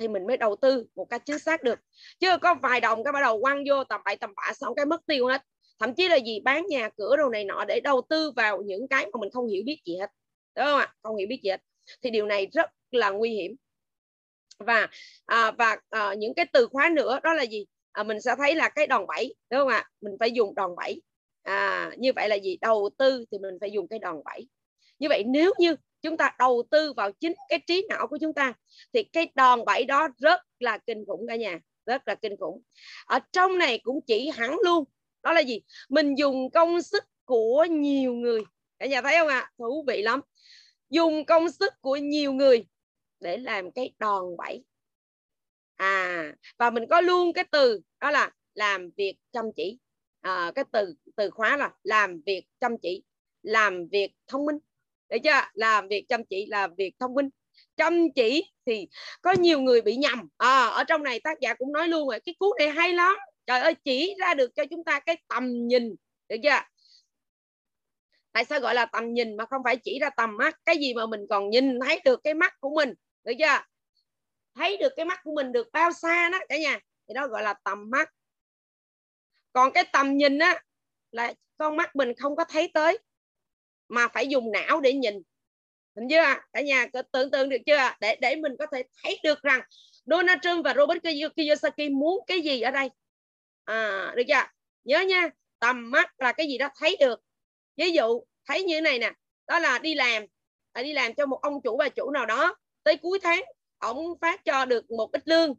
[0.01, 1.79] thì mình mới đầu tư một cách chính xác được.
[2.21, 4.87] Chứ có vài đồng cái bắt đầu quăng vô tầm bậy tầm bạ xong cái
[4.87, 5.43] mất tiêu hết.
[5.79, 8.89] Thậm chí là gì bán nhà cửa đồ này nọ để đầu tư vào những
[8.89, 10.11] cái mà mình không hiểu biết gì hết.
[10.57, 10.95] Đúng không ạ?
[11.03, 11.61] Không hiểu biết gì hết.
[12.03, 13.57] Thì điều này rất là nguy hiểm.
[14.59, 14.89] Và
[15.27, 17.67] à, và à, những cái từ khóa nữa đó là gì?
[17.93, 19.91] À, mình sẽ thấy là cái đòn bẩy đúng không ạ?
[20.01, 21.03] Mình phải dùng đòn bẩy.
[21.43, 22.59] À, như vậy là gì?
[22.61, 24.49] Đầu tư thì mình phải dùng cái đòn bẩy.
[24.99, 28.35] Như vậy nếu như chúng ta đầu tư vào chính cái trí não của chúng
[28.35, 28.53] ta.
[28.93, 32.63] Thì cái đòn bẩy đó rất là kinh khủng cả nhà rất là kinh khủng.
[33.07, 34.85] Ở trong này cũng chỉ hẳn luôn.
[35.23, 35.61] Đó là gì?
[35.89, 38.43] Mình dùng công sức của nhiều người.
[38.79, 39.39] Cả nhà thấy không ạ?
[39.39, 39.51] À?
[39.59, 40.21] thú vị lắm.
[40.91, 42.67] Dùng công sức của nhiều người
[43.21, 44.65] để làm cái đòn bẩy.
[45.77, 49.79] À và mình có luôn cái từ đó là làm việc chăm chỉ.
[50.21, 53.03] À, cái từ từ khóa là làm việc chăm chỉ
[53.43, 54.59] làm việc thông minh
[55.11, 55.41] để chưa?
[55.53, 57.29] Làm việc chăm chỉ là việc thông minh.
[57.77, 58.89] Chăm chỉ thì
[59.23, 60.29] có nhiều người bị nhầm.
[60.37, 63.17] À, ở trong này tác giả cũng nói luôn rồi cái cuốn này hay lắm.
[63.47, 65.95] Trời ơi chỉ ra được cho chúng ta cái tầm nhìn.
[66.29, 66.61] Được chưa?
[68.33, 70.57] Tại sao gọi là tầm nhìn mà không phải chỉ ra tầm mắt?
[70.65, 72.95] Cái gì mà mình còn nhìn thấy được cái mắt của mình?
[73.25, 73.59] Được chưa?
[74.55, 76.79] Thấy được cái mắt của mình được bao xa đó cả nhà.
[77.09, 78.11] Thì đó gọi là tầm mắt.
[79.53, 80.63] Còn cái tầm nhìn á
[81.11, 82.99] là con mắt mình không có thấy tới
[83.91, 85.15] mà phải dùng não để nhìn.
[85.97, 87.91] Hình chưa à, cả nhà có tưởng tượng được chưa?
[88.01, 89.61] Để để mình có thể thấy được rằng
[90.05, 91.03] Donald Trump và Robert
[91.37, 92.89] Kiyosaki muốn cái gì ở đây?
[93.65, 94.43] À, được chưa?
[94.85, 97.21] Nhớ nha tầm mắt là cái gì đó thấy được.
[97.77, 99.13] Ví dụ thấy như thế này nè
[99.47, 100.23] đó là đi làm.
[100.73, 102.55] À, đi làm cho một ông chủ bà chủ nào đó.
[102.83, 103.43] Tới cuối tháng
[103.79, 105.55] ông phát cho được một ít lương.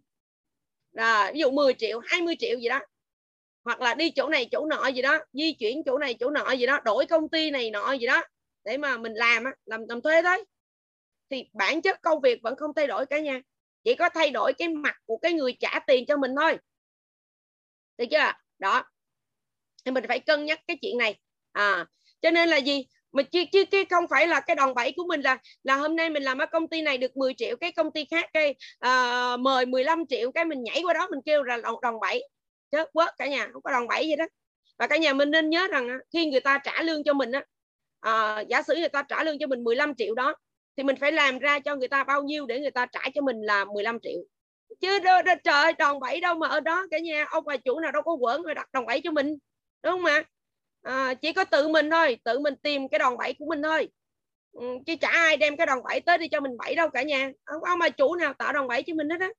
[0.91, 2.79] Là ví dụ 10 triệu 20 triệu gì đó
[3.63, 6.51] hoặc là đi chỗ này chỗ nọ gì đó di chuyển chỗ này chỗ nọ
[6.51, 8.23] gì đó đổi công ty này nọ gì đó
[8.63, 10.37] để mà mình làm làm làm thuê thôi.
[11.29, 13.41] Thì bản chất công việc vẫn không thay đổi cả nhà
[13.83, 16.57] chỉ có thay đổi cái mặt của cái người trả tiền cho mình thôi.
[17.97, 18.31] Được chưa?
[18.59, 18.83] Đó.
[19.85, 21.19] Thì mình phải cân nhắc cái chuyện này.
[21.51, 21.85] À
[22.21, 22.85] cho nên là gì?
[23.11, 25.95] Mình chứ, chứ chứ không phải là cái đòn bẩy của mình là là hôm
[25.95, 28.55] nay mình làm ở công ty này được 10 triệu cái công ty khác cái
[28.85, 32.23] uh, mời 15 triệu cái mình nhảy qua đó mình kêu là đòn, đòn bẩy
[32.71, 34.25] chết quớt cả nhà không có đòn bẩy gì đó.
[34.79, 37.45] Và cả nhà mình nên nhớ rằng khi người ta trả lương cho mình á
[37.99, 40.35] à, giả sử người ta trả lương cho mình 15 triệu đó
[40.77, 43.21] thì mình phải làm ra cho người ta bao nhiêu để người ta trả cho
[43.21, 44.19] mình là 15 triệu.
[44.81, 47.79] Chứ đó, đó, trời đòn bẩy đâu mà ở đó cả nhà ông bà chủ
[47.79, 49.27] nào đâu có quẩn rồi đặt đòn bẩy cho mình
[49.83, 50.23] đúng không ạ?
[50.81, 53.89] À, chỉ có tự mình thôi tự mình tìm cái đòn bẩy của mình thôi.
[54.51, 57.03] Ừ, chứ chả ai đem cái đòn bẩy tới đi cho mình bẩy đâu cả
[57.03, 57.31] nhà.
[57.45, 59.29] Không ông bà chủ nào tạo đòn bẩy cho mình hết á.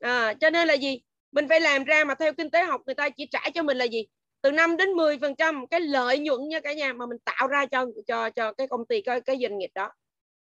[0.00, 1.02] À, cho nên là gì?
[1.32, 3.76] Mình phải làm ra mà theo kinh tế học người ta chỉ trả cho mình
[3.76, 4.06] là gì?
[4.42, 7.48] Từ 5 đến 10 phần trăm cái lợi nhuận nha cả nhà, mà mình tạo
[7.48, 9.92] ra cho cho cho cái công ty, cái cái doanh nghiệp đó,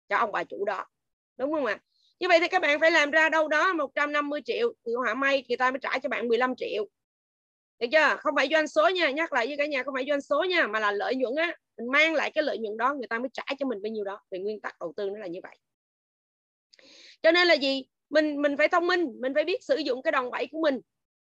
[0.08, 0.86] cho ông bà chủ đó.
[1.36, 1.78] Đúng không ạ?
[2.20, 5.44] Như vậy thì các bạn phải làm ra đâu đó 150 triệu, thì họa may
[5.48, 6.86] người ta mới trả cho bạn 15 triệu.
[7.78, 8.16] Được chưa?
[8.20, 10.66] Không phải doanh số nha, nhắc lại với cả nhà, không phải doanh số nha,
[10.66, 11.56] mà là lợi nhuận á.
[11.78, 14.04] Mình mang lại cái lợi nhuận đó, người ta mới trả cho mình bao nhiêu
[14.04, 14.20] đó.
[14.30, 15.58] Về nguyên tắc đầu tư nó là như vậy.
[17.22, 17.84] Cho nên là gì?
[18.14, 20.80] Mình mình phải thông minh mình phải biết sử dụng cái đòn bẩy của mình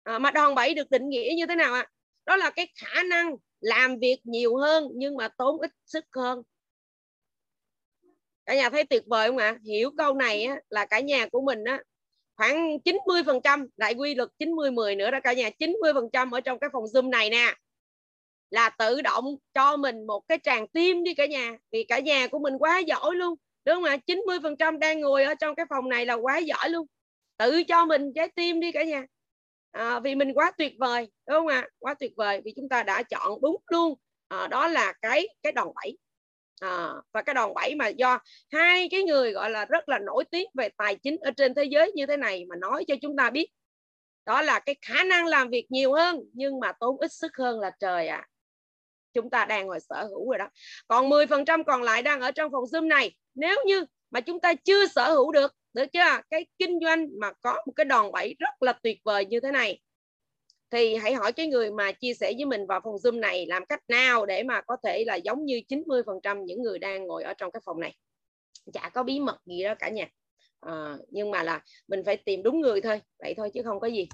[0.04, 1.89] à, mà đòn bẩy được định nghĩa như thế nào ạ à?
[2.26, 6.41] đó là cái khả năng làm việc nhiều hơn nhưng mà tốn ít sức hơn
[8.45, 9.60] cả nhà thấy tuyệt vời không ạ à?
[9.65, 11.84] hiểu câu này á, là cả nhà của mình á
[12.36, 16.10] khoảng 90 phần trăm đại quy luật 90 10 nữa đó cả nhà 90 phần
[16.13, 17.56] trăm ở trong cái phòng zoom này nè
[18.50, 22.28] là tự động cho mình một cái tràng tim đi cả nhà vì cả nhà
[22.28, 23.36] của mình quá giỏi luôn
[23.67, 26.38] đúng không ạ 90 phần trăm đang ngồi ở trong cái phòng này là quá
[26.38, 26.88] giỏi luôn.
[27.38, 29.06] Tự cho mình trái tim đi cả nhà.
[29.71, 31.67] À, vì mình quá tuyệt vời đúng không ạ?
[31.80, 33.95] Quá tuyệt vời vì chúng ta đã chọn đúng luôn.
[34.27, 35.97] À, đó là cái cái đòn bẩy.
[36.62, 38.19] À, và cái đòn bẩy mà do
[38.51, 41.63] hai cái người gọi là rất là nổi tiếng về tài chính ở trên thế
[41.63, 43.49] giới như thế này mà nói cho chúng ta biết.
[44.25, 47.60] Đó là cái khả năng làm việc nhiều hơn nhưng mà tốn ít sức hơn
[47.60, 48.17] là trời ạ.
[48.17, 48.27] À.
[49.13, 50.49] chúng ta đang ngồi sở hữu rồi đó.
[50.88, 54.54] Còn 10% còn lại đang ở trong phòng zoom này nếu như mà chúng ta
[54.54, 56.21] chưa sở hữu được được chưa?
[56.30, 59.52] Cái kinh doanh mà có một cái đòn bẩy rất là tuyệt vời như thế
[59.52, 59.80] này
[60.71, 63.65] thì hãy hỏi cái người mà chia sẻ với mình vào phòng zoom này làm
[63.65, 67.34] cách nào để mà có thể là giống như 90% những người đang ngồi ở
[67.34, 67.95] trong cái phòng này.
[68.73, 70.10] Chả có bí mật gì đó cả nhà à,
[70.60, 73.88] ờ, nhưng mà là mình phải tìm đúng người thôi vậy thôi chứ không có
[73.88, 74.08] gì.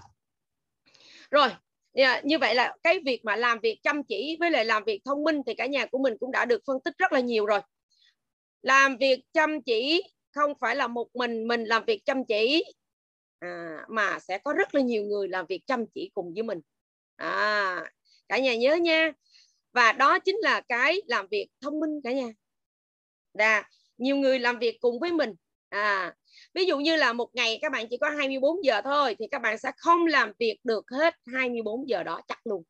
[1.31, 1.49] Rồi
[1.93, 5.01] yeah, như vậy là cái việc mà làm việc chăm chỉ với lại làm việc
[5.05, 7.45] thông minh thì cả nhà của mình cũng đã được phân tích rất là nhiều
[7.45, 7.59] rồi
[8.63, 12.63] làm việc chăm chỉ không phải là một mình mình làm việc chăm chỉ.
[13.39, 16.59] À, mà sẽ có rất là nhiều người làm việc chăm chỉ cùng với mình.
[17.15, 17.91] À,
[18.27, 19.11] cả nhà nhớ nha.
[19.73, 22.27] Và đó chính là cái làm việc thông minh cả nhà.
[23.33, 23.63] Đà,
[23.97, 25.33] nhiều người làm việc cùng với mình.
[25.69, 26.15] À
[26.53, 29.41] ví dụ như là một ngày các bạn chỉ có 24 giờ thôi thì các
[29.41, 32.63] bạn sẽ không làm việc được hết 24 giờ đó chắc luôn.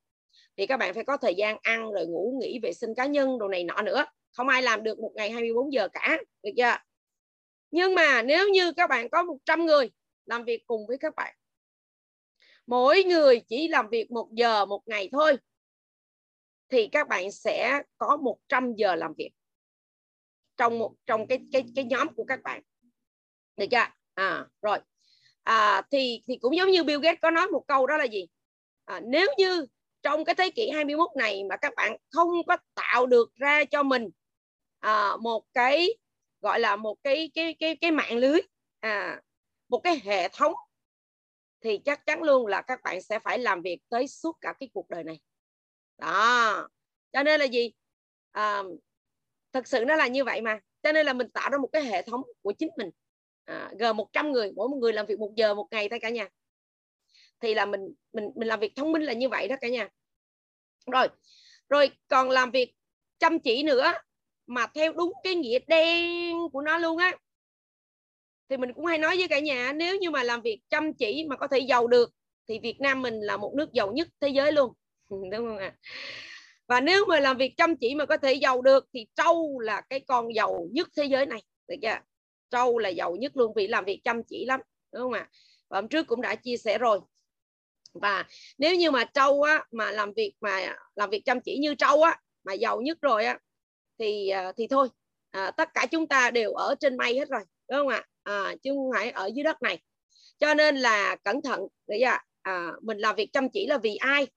[0.58, 3.39] Thì các bạn phải có thời gian ăn rồi ngủ nghỉ vệ sinh cá nhân
[3.39, 6.76] đồ này nọ nữa không ai làm được một ngày 24 giờ cả được chưa?
[7.72, 9.91] Nhưng mà nếu như các bạn có 100 người
[10.26, 11.36] làm việc cùng với các bạn
[12.67, 15.38] mỗi người chỉ làm việc một giờ một ngày thôi
[16.69, 19.32] thì các bạn sẽ có 100 giờ làm việc
[20.58, 22.62] trong một trong cái cái cái nhóm của các bạn
[23.58, 23.88] được chưa?
[24.13, 24.80] À rồi.
[25.43, 28.28] À, thì thì cũng giống như Bill Gates có nói một câu đó là gì?
[28.86, 29.65] À, nếu như
[30.02, 33.84] trong cái thế kỷ 21 này mà các bạn không có tạo được ra cho
[33.84, 34.10] mình
[34.84, 35.89] à, một cái
[36.41, 38.39] gọi là một cái cái cái cái mạng lưới
[38.80, 39.22] à,
[39.69, 40.54] một cái hệ thống
[41.62, 44.69] thì chắc chắn luôn là các bạn sẽ phải làm việc tới suốt cả cái
[44.74, 45.19] cuộc đời này.
[45.98, 46.69] Đó.
[47.13, 47.72] Cho nên là gì?
[48.32, 48.63] À,
[49.54, 50.60] thật sự nó là như vậy mà.
[50.84, 52.89] Cho nên là mình tạo ra một cái hệ thống của chính mình.
[53.46, 56.10] À, gồm 100 người mỗi một người làm việc một giờ một ngày thôi cả
[56.10, 56.28] nhà.
[57.39, 59.89] Thì là mình mình mình làm việc thông minh là như vậy đó cả nhà.
[60.91, 61.08] Rồi
[61.69, 62.74] rồi còn làm việc
[63.19, 63.93] chăm chỉ nữa
[64.47, 67.17] mà theo đúng cái nghĩa đen của nó luôn á.
[68.49, 71.25] Thì mình cũng hay nói với cả nhà, nếu như mà làm việc chăm chỉ
[71.29, 72.12] mà có thể giàu được,
[72.49, 74.73] thì Việt Nam mình là một nước giàu nhất thế giới luôn.
[75.10, 75.75] Đúng không ạ?
[76.67, 79.82] Và nếu mà làm việc chăm chỉ mà có thể giàu được, thì trâu là
[79.82, 81.43] cái con giàu nhất thế giới này.
[81.67, 81.97] Được chưa?
[82.49, 84.60] Trâu là giàu nhất luôn vì làm việc chăm chỉ lắm,
[84.93, 85.29] đúng không ạ?
[85.69, 86.99] Và hôm trước cũng đã chia sẻ rồi.
[87.93, 88.25] Và
[88.58, 92.03] nếu như mà trâu á, mà làm việc mà làm việc chăm chỉ như trâu
[92.03, 93.39] á, mà giàu nhất rồi á
[93.99, 94.88] thì à, thì thôi
[95.32, 98.03] à, tất cả chúng ta đều ở trên mây hết rồi đúng không ạ?
[98.23, 99.79] À, chứ không phải ở dưới đất này.
[100.39, 103.95] Cho nên là cẩn thận để à, à, mình làm việc chăm chỉ là vì
[103.95, 104.27] ai?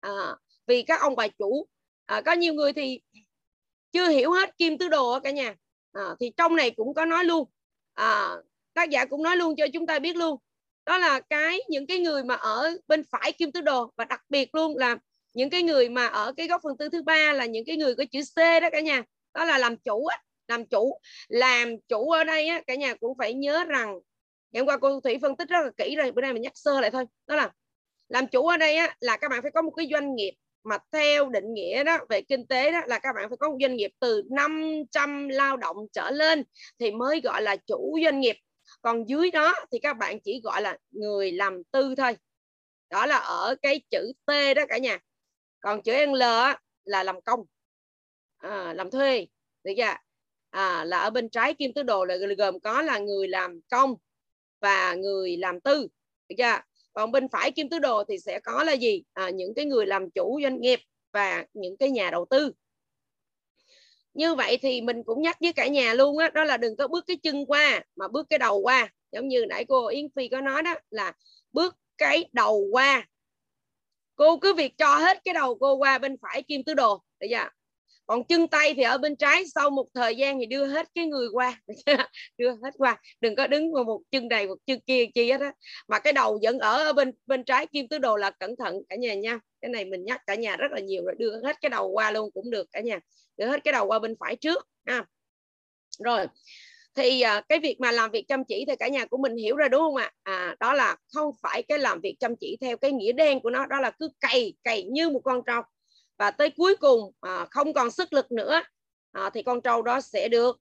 [0.00, 1.66] À, vì các ông bà chủ.
[2.06, 3.00] À, có nhiều người thì
[3.92, 5.54] chưa hiểu hết kim tứ đồ cả nhà.
[5.92, 7.48] À, thì trong này cũng có nói luôn.
[7.94, 8.30] À,
[8.74, 10.38] tác giả cũng nói luôn cho chúng ta biết luôn.
[10.86, 14.20] Đó là cái những cái người mà ở bên phải kim tứ đồ và đặc
[14.28, 14.96] biệt luôn là
[15.34, 17.94] những cái người mà ở cái góc phần tư thứ ba là những cái người
[17.94, 19.02] có chữ C đó cả nhà.
[19.34, 20.18] Đó là làm chủ á,
[20.48, 20.98] làm chủ.
[21.28, 23.98] Làm chủ ở đây á, cả nhà cũng phải nhớ rằng
[24.54, 26.80] hôm qua cô thủy phân tích rất là kỹ rồi, bữa nay mình nhắc sơ
[26.80, 27.04] lại thôi.
[27.26, 27.50] Đó là
[28.08, 30.32] làm chủ ở đây á, là các bạn phải có một cái doanh nghiệp
[30.64, 33.56] mà theo định nghĩa đó, về kinh tế đó, là các bạn phải có một
[33.60, 36.44] doanh nghiệp từ 500 lao động trở lên
[36.78, 38.36] thì mới gọi là chủ doanh nghiệp.
[38.82, 42.16] Còn dưới đó thì các bạn chỉ gọi là người làm tư thôi.
[42.90, 44.98] Đó là ở cái chữ T đó cả nhà
[45.62, 46.22] còn chữ L
[46.84, 47.40] là làm công.
[48.38, 49.26] À, làm thuê.
[49.64, 49.94] Được chưa
[50.50, 53.94] à, là ở bên trái kim tứ đồ là gồm có là người làm công
[54.60, 55.88] và người làm tư.
[56.28, 56.60] Được chưa
[56.92, 59.02] còn bên phải kim tứ đồ thì sẽ có là gì?
[59.12, 60.80] À, những cái người làm chủ doanh nghiệp
[61.12, 62.52] và những cái nhà đầu tư.
[64.14, 66.76] Như vậy thì mình cũng nhắc với cả nhà luôn á đó, đó là đừng
[66.76, 68.88] có bước cái chân qua mà bước cái đầu qua.
[69.12, 71.12] Giống như nãy cô Yến Phi có nói đó là
[71.52, 73.08] bước cái đầu qua
[74.22, 77.02] cô cứ việc cho hết cái đầu cô qua bên phải kim tứ đồ.
[77.20, 77.48] Được chưa
[78.06, 81.06] còn chân tay thì ở bên trái, sau một thời gian thì đưa hết cái
[81.06, 81.60] người qua.
[82.38, 83.00] Đưa hết qua.
[83.20, 85.52] Đừng có đứng vào một chân này, một chân kia, chi hết á.
[85.88, 88.96] Mà cái đầu vẫn ở bên bên trái kim tứ đồ là cẩn thận cả
[88.96, 89.38] nhà nha.
[89.60, 92.10] Cái này mình nhắc cả nhà rất là nhiều rồi, đưa hết cái đầu qua
[92.10, 93.00] luôn cũng được cả nhà.
[93.36, 95.04] Đưa hết cái đầu qua bên phải trước, ha.
[96.04, 96.26] Rồi
[96.94, 99.56] thì uh, cái việc mà làm việc chăm chỉ thì cả nhà của mình hiểu
[99.56, 100.10] rồi đúng không ạ?
[100.22, 103.50] À, đó là không phải cái làm việc chăm chỉ theo cái nghĩa đen của
[103.50, 105.62] nó đó là cứ cày cày như một con trâu.
[106.18, 108.62] Và tới cuối cùng à, không còn sức lực nữa
[109.12, 110.60] à, thì con trâu đó sẽ được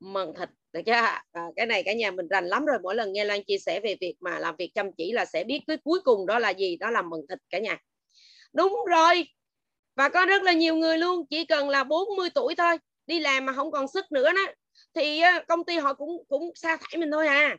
[0.00, 0.48] mần thịt.
[0.72, 1.24] Được chưa à,
[1.56, 2.78] cái này cả nhà mình rành lắm rồi.
[2.82, 5.44] Mỗi lần nghe Lan chia sẻ về việc mà làm việc chăm chỉ là sẽ
[5.44, 6.76] biết tới cuối cùng đó là gì?
[6.76, 7.78] Đó là mần thịt cả nhà.
[8.52, 9.28] Đúng rồi.
[9.96, 13.46] Và có rất là nhiều người luôn chỉ cần là 40 tuổi thôi đi làm
[13.46, 14.52] mà không còn sức nữa đó
[14.94, 17.56] thì ờ, công ty họ cũng cũng sa thải mình thôi à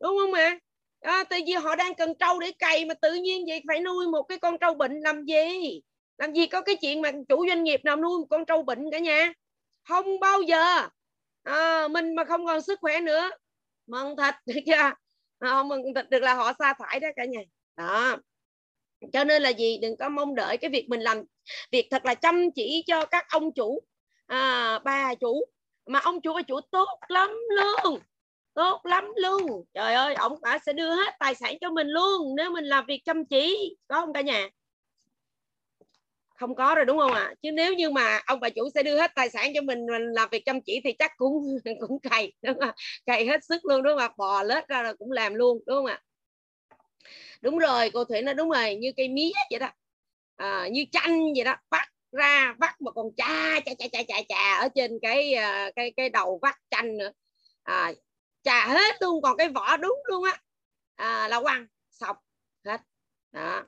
[0.00, 0.58] đúng không ạ?
[1.00, 4.08] À, tại vì họ đang cần trâu để cày mà tự nhiên vậy phải nuôi
[4.08, 5.80] một cái con trâu bệnh làm gì?
[6.18, 8.90] Làm gì có cái chuyện mà chủ doanh nghiệp nào nuôi một con trâu bệnh
[8.92, 9.32] cả nhà?
[9.88, 10.88] Không bao giờ.
[11.42, 13.30] À, mình mà không còn sức khỏe nữa.
[13.86, 14.92] Mừng thịt được chưa?
[15.38, 17.40] Ờ, không mừng thịt được là họ sa thải đó cả nhà.
[17.76, 18.16] Đó.
[19.12, 19.78] Cho nên là gì?
[19.82, 21.22] Đừng có mong đợi cái việc mình làm
[21.72, 23.82] việc thật là chăm chỉ cho các ông chủ
[24.26, 25.44] à, bà chủ
[25.88, 27.98] mà ông chủ bà chủ tốt lắm luôn.
[28.54, 29.64] Tốt lắm luôn.
[29.74, 32.86] Trời ơi ông bà sẽ đưa hết tài sản cho mình luôn nếu mình làm
[32.86, 33.76] việc chăm chỉ.
[33.88, 34.48] Có không cả nhà?
[36.34, 37.20] Không có rồi đúng không ạ?
[37.20, 37.34] À?
[37.42, 40.02] chứ nếu như mà ông bà chủ sẽ đưa hết tài sản cho mình mình
[40.12, 42.74] làm việc chăm chỉ thì chắc cũng cũng cày đúng không
[43.06, 44.14] cày hết sức luôn đúng không ạ?
[44.16, 46.02] Bò lết ra rồi cũng làm luôn đúng không ạ?
[47.40, 49.70] Đúng rồi cô thủy nói đúng rồi như cây mía vậy đó.
[50.36, 54.14] À, như chanh vậy đó bắt ra vắt một con chà chà chà chà chà
[54.28, 57.12] chà ở trên cái ờ, cái cái đầu vắt chanh nữa.
[57.62, 57.92] À,
[58.42, 60.40] chà hết luôn còn cái vỏ đúng luôn á.
[60.96, 62.16] À, là quăng sọc
[62.64, 62.80] hết.
[63.32, 63.64] Đó.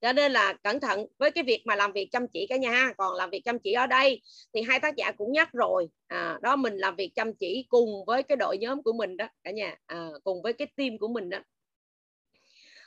[0.00, 2.92] Cho nên là cẩn thận với cái việc mà làm việc chăm chỉ cả nhà
[2.98, 4.22] còn làm việc chăm chỉ ở đây
[4.54, 5.88] thì hai tác giả cũng nhắc rồi.
[6.06, 9.28] À, đó mình làm việc chăm chỉ cùng với cái đội nhóm của mình đó
[9.44, 9.76] cả nhà.
[9.86, 11.38] À, cùng với cái team của mình đó.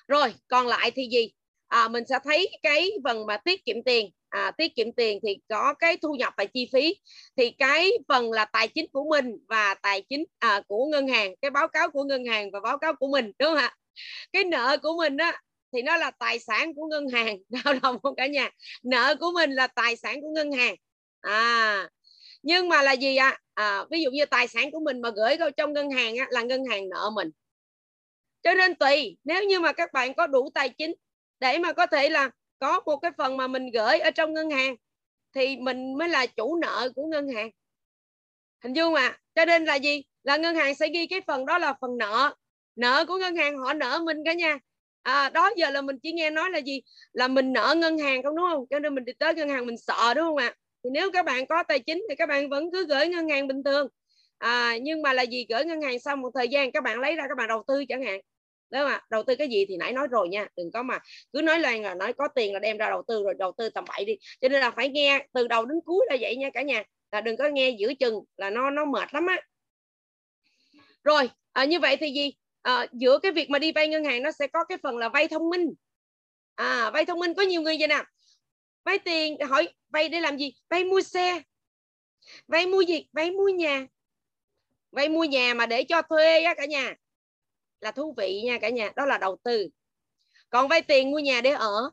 [0.07, 1.31] Rồi còn lại thì gì?
[1.67, 5.37] À, mình sẽ thấy cái phần mà tiết kiệm tiền à, tiết kiệm tiền thì
[5.49, 6.95] có cái thu nhập và chi phí.
[7.37, 11.35] Thì cái phần là tài chính của mình và tài chính à, của ngân hàng
[11.41, 13.75] cái báo cáo của ngân hàng và báo cáo của mình đúng không ạ?
[14.33, 15.41] Cái nợ của mình á
[15.73, 18.49] thì nó là tài sản của ngân hàng đau lòng không cả nhà?
[18.83, 20.75] Nợ của mình là tài sản của ngân hàng.
[21.21, 21.89] À
[22.47, 23.39] nhưng mà là gì ạ?
[23.53, 23.79] À?
[23.79, 26.27] à, ví dụ như tài sản của mình mà gửi vào trong ngân hàng á,
[26.29, 27.29] là ngân hàng nợ mình.
[28.43, 30.93] Cho nên tùy nếu như mà các bạn có đủ tài chính
[31.39, 34.49] để mà có thể là có một cái phần mà mình gửi ở trong ngân
[34.49, 34.75] hàng
[35.35, 37.49] thì mình mới là chủ nợ của ngân hàng.
[38.63, 40.03] Hình dung mà cho nên là gì?
[40.23, 42.35] Là ngân hàng sẽ ghi cái phần đó là phần nợ.
[42.75, 44.57] Nợ của ngân hàng họ nợ mình cả nhà.
[45.03, 46.81] À, đó giờ là mình chỉ nghe nói là gì?
[47.13, 48.65] Là mình nợ ngân hàng không đúng không?
[48.69, 50.53] Cho nên mình đi tới ngân hàng mình sợ đúng không ạ?
[50.83, 53.47] Thì nếu các bạn có tài chính thì các bạn vẫn cứ gửi ngân hàng
[53.47, 53.87] bình thường.
[54.37, 55.45] À, nhưng mà là gì?
[55.49, 57.85] Gửi ngân hàng sau một thời gian các bạn lấy ra các bạn đầu tư
[57.89, 58.19] chẳng hạn
[58.71, 59.01] đúng không ạ?
[59.09, 60.99] Đầu tư cái gì thì nãy nói rồi nha đừng có mà
[61.33, 63.69] cứ nói lên là nói có tiền là đem ra đầu tư rồi đầu tư
[63.69, 64.17] tầm bậy đi.
[64.41, 67.21] Cho nên là phải nghe từ đầu đến cuối là vậy nha cả nhà là
[67.21, 69.41] đừng có nghe giữa chừng là nó nó mệt lắm á.
[71.03, 72.33] Rồi à, như vậy thì gì?
[72.61, 75.09] À, giữa cái việc mà đi vay ngân hàng nó sẽ có cái phần là
[75.09, 75.73] vay thông minh.
[76.55, 78.03] À vay thông minh có nhiều người vậy nè.
[78.85, 80.53] Vay tiền hỏi vay để làm gì?
[80.69, 81.41] Vay mua xe.
[82.47, 83.87] Vay mua gì vay mua nhà.
[84.91, 86.95] Vay mua nhà mà để cho thuê á cả nhà
[87.81, 89.67] là thú vị nha cả nhà đó là đầu tư.
[90.49, 91.91] Còn vay tiền mua nhà để ở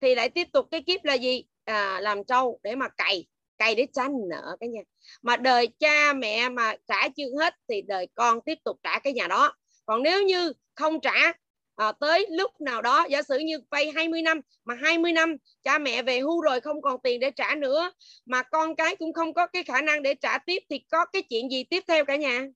[0.00, 1.44] thì lại tiếp tục cái kiếp là gì?
[1.64, 3.26] À, làm trâu để mà cày
[3.58, 4.80] cày để tranh nợ cả nhà.
[5.22, 9.12] Mà đời cha mẹ mà trả chưa hết thì đời con tiếp tục trả cái
[9.12, 9.52] nhà đó.
[9.86, 11.32] Còn nếu như không trả
[11.76, 15.78] à, tới lúc nào đó giả sử như vay 20 năm mà 20 năm cha
[15.78, 17.92] mẹ về hưu rồi không còn tiền để trả nữa
[18.26, 21.22] mà con cái cũng không có cái khả năng để trả tiếp thì có cái
[21.22, 22.46] chuyện gì tiếp theo cả nhà?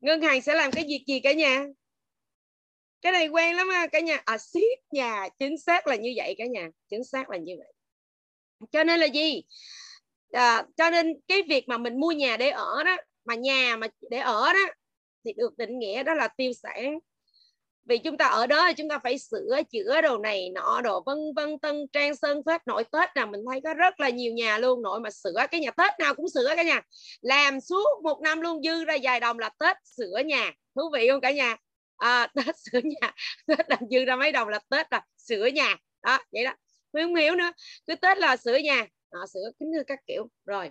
[0.00, 1.64] Ngân hàng sẽ làm cái việc gì cả nhà?
[3.02, 4.22] Cái này quen lắm ha cả nhà.
[4.24, 6.68] À siết nhà chính xác là như vậy cả nhà.
[6.90, 7.72] Chính xác là như vậy.
[8.72, 9.42] Cho nên là gì?
[10.32, 13.86] À, cho nên cái việc mà mình mua nhà để ở đó mà nhà mà
[14.10, 14.74] để ở đó
[15.24, 16.98] thì được định nghĩa đó là tiêu sản
[17.88, 21.18] vì chúng ta ở đó chúng ta phải sửa chữa đồ này nọ đồ vân
[21.36, 24.58] vân tân trang sơn phết nội tết nào mình thấy có rất là nhiều nhà
[24.58, 26.80] luôn nội mà sửa cái nhà tết nào cũng sửa cả nhà.
[27.20, 30.52] Làm suốt một năm luôn dư ra vài đồng là tết sửa nhà.
[30.74, 31.56] Thú vị không cả nhà?
[31.96, 33.12] À, tết sửa nhà
[33.46, 35.76] tết làm dư ra mấy đồng là tết là sửa nhà.
[36.02, 36.54] Đó vậy đó.
[36.92, 37.50] Không hiểu nữa.
[37.86, 38.86] Cứ tết là sửa nhà.
[39.10, 40.28] À, sửa kính như các kiểu.
[40.46, 40.70] Rồi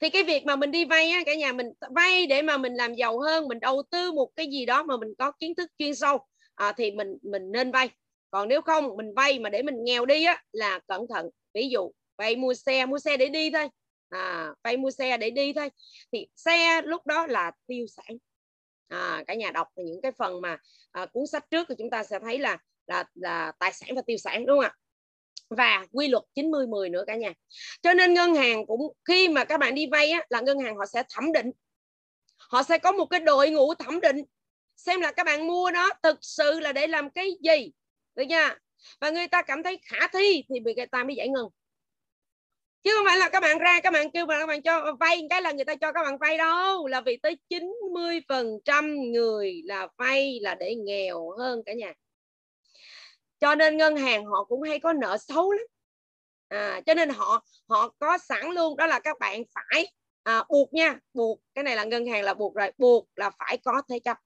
[0.00, 2.74] thì cái việc mà mình đi vay á cả nhà mình vay để mà mình
[2.74, 5.70] làm giàu hơn mình đầu tư một cái gì đó mà mình có kiến thức
[5.78, 6.18] chuyên sâu
[6.60, 7.90] à, thì mình mình nên vay.
[8.30, 11.26] Còn nếu không mình vay mà để mình nghèo đi á là cẩn thận.
[11.54, 13.68] Ví dụ vay mua xe mua xe để đi thôi.
[14.08, 15.70] À, vay mua xe để đi thôi.
[16.12, 18.16] Thì xe lúc đó là tiêu sản.
[18.88, 20.58] À, cả nhà đọc những cái phần mà
[20.92, 24.02] à, cuốn sách trước thì chúng ta sẽ thấy là là là tài sản và
[24.06, 24.74] tiêu sản đúng không ạ?
[25.50, 27.32] Và quy luật 90 10 nữa cả nhà.
[27.82, 30.76] Cho nên ngân hàng cũng khi mà các bạn đi vay á, là ngân hàng
[30.76, 31.50] họ sẽ thẩm định.
[32.38, 34.16] Họ sẽ có một cái đội ngũ thẩm định
[34.76, 37.72] xem là các bạn mua nó thực sự là để làm cái gì.
[38.14, 38.58] Được nha.
[39.00, 41.46] Và người ta cảm thấy khả thi thì người ta mới giải ngân.
[42.82, 45.26] Chứ không phải là các bạn ra các bạn kêu mà các bạn cho vay
[45.30, 49.88] cái là người ta cho các bạn vay đâu, là vì tới 90% người là
[49.96, 51.92] vay là để nghèo hơn cả nhà
[53.40, 55.66] cho nên ngân hàng họ cũng hay có nợ xấu lắm.
[56.48, 59.86] À, cho nên họ họ có sẵn luôn đó là các bạn phải
[60.22, 61.40] à, buộc nha buộc.
[61.54, 64.16] Cái này là ngân hàng là buộc rồi buộc là phải có thế chấp.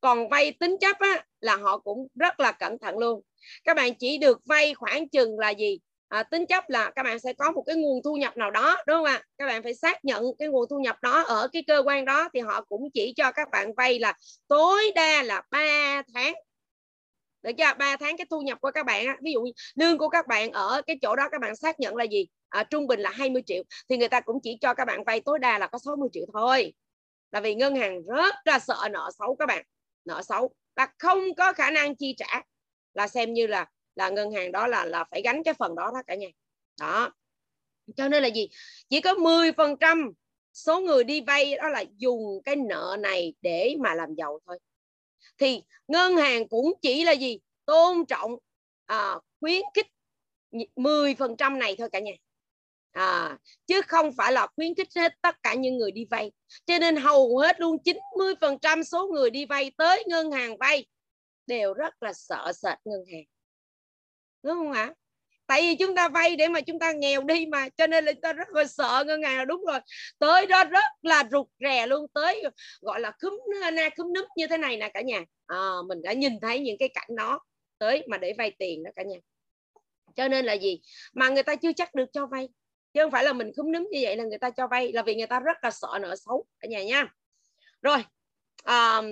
[0.00, 3.22] Còn vay tính chấp á, là họ cũng rất là cẩn thận luôn.
[3.64, 5.80] Các bạn chỉ được vay khoảng chừng là gì?
[6.08, 8.76] À, tính chấp là các bạn sẽ có một cái nguồn thu nhập nào đó
[8.86, 9.22] đúng không ạ?
[9.38, 12.28] Các bạn phải xác nhận cái nguồn thu nhập đó ở cái cơ quan đó
[12.34, 14.14] thì họ cũng chỉ cho các bạn vay là
[14.48, 16.34] tối đa là 3 tháng
[17.42, 20.08] được chưa ba tháng cái thu nhập của các bạn á, ví dụ lương của
[20.08, 22.26] các bạn ở cái chỗ đó các bạn xác nhận là gì?
[22.48, 25.20] À, trung bình là 20 triệu thì người ta cũng chỉ cho các bạn vay
[25.20, 26.72] tối đa là có 60 triệu thôi.
[27.30, 29.64] Là vì ngân hàng rất là sợ nợ xấu các bạn
[30.04, 30.54] nợ xấu.
[30.76, 32.42] Là không có khả năng chi trả
[32.94, 35.90] là xem như là là ngân hàng đó là là phải gánh cái phần đó
[35.94, 36.28] đó cả nhà.
[36.80, 37.10] Đó.
[37.96, 38.48] Cho nên là gì?
[38.88, 40.10] Chỉ có 10 phần trăm
[40.52, 44.58] số người đi vay đó là dùng cái nợ này để mà làm giàu thôi
[45.38, 47.40] thì ngân hàng cũng chỉ là gì?
[47.64, 48.36] Tôn trọng
[48.86, 49.86] à, khuyến khích
[50.76, 52.12] 10% này thôi cả nhà.
[52.92, 56.32] À, chứ không phải là khuyến khích hết tất cả những người đi vay.
[56.66, 60.86] Cho nên hầu hết luôn 90% số người đi vay tới ngân hàng vay
[61.46, 63.24] đều rất là sợ sệt ngân hàng.
[64.42, 64.94] Đúng không ạ?
[65.48, 68.12] Tại vì chúng ta vay để mà chúng ta nghèo đi mà cho nên là
[68.12, 69.38] chúng ta rất là sợ ngân hàng.
[69.38, 69.80] Là đúng rồi
[70.18, 72.42] tới đó rất là rụt rè luôn tới
[72.80, 73.40] gọi là cúm
[73.72, 75.24] na cúm núp như thế này nè cả nhà.
[75.46, 75.56] À,
[75.88, 77.40] mình đã nhìn thấy những cái cảnh đó
[77.78, 79.16] tới mà để vay tiền đó cả nhà.
[80.16, 80.80] Cho nên là gì?
[81.12, 82.48] Mà người ta chưa chắc được cho vay.
[82.92, 85.02] Chứ không phải là mình cúm núm như vậy là người ta cho vay là
[85.02, 87.06] vì người ta rất là sợ nợ xấu cả nhà nha.
[87.82, 87.98] Rồi
[88.64, 89.02] à,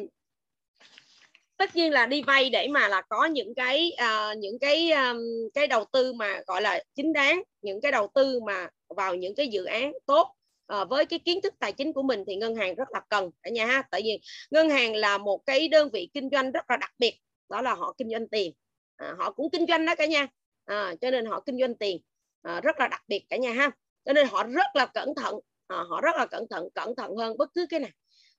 [1.56, 5.18] tất nhiên là đi vay để mà là có những cái uh, những cái um,
[5.54, 9.34] cái đầu tư mà gọi là chính đáng những cái đầu tư mà vào những
[9.34, 10.34] cái dự án tốt
[10.74, 13.30] uh, với cái kiến thức tài chính của mình thì ngân hàng rất là cần
[13.42, 13.82] cả nhà ha.
[13.90, 17.18] Tại vì ngân hàng là một cái đơn vị kinh doanh rất là đặc biệt
[17.48, 18.52] đó là họ kinh doanh tiền.
[18.96, 20.26] À, họ cũng kinh doanh đó cả nhà.
[20.64, 22.00] À, cho nên họ kinh doanh tiền
[22.42, 23.70] à, rất là đặc biệt cả nhà ha.
[24.04, 25.34] Cho nên họ rất là cẩn thận
[25.66, 27.90] à, họ rất là cẩn thận cẩn thận hơn bất cứ cái nào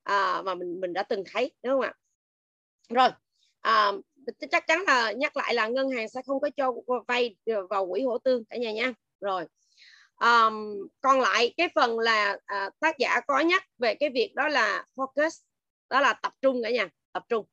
[0.04, 1.94] à, mà mình mình đã từng thấy đúng không ạ?
[2.90, 3.10] Rồi
[3.62, 3.92] à,
[4.52, 6.72] chắc chắn là nhắc lại là ngân hàng sẽ không có cho
[7.08, 7.36] vay
[7.70, 8.94] vào quỹ hỗ tương cả nhà nha.
[9.22, 9.46] Rồi
[10.20, 14.48] um, còn lại cái phần là à, tác giả có nhắc về cái việc đó
[14.48, 15.30] là focus
[15.90, 17.46] đó là tập trung cả nhà tập trung.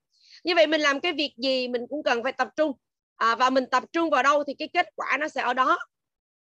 [0.45, 2.73] Như vậy mình làm cái việc gì mình cũng cần phải tập trung.
[3.17, 5.79] À, và mình tập trung vào đâu thì cái kết quả nó sẽ ở đó.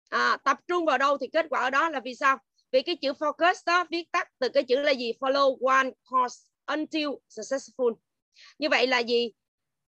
[0.08, 2.38] À, tập trung vào đâu thì kết quả ở đó là vì sao?
[2.72, 5.12] Vì cái chữ focus đó viết tắt từ cái chữ là gì?
[5.20, 7.94] Follow one course until successful
[8.58, 9.32] như vậy là gì?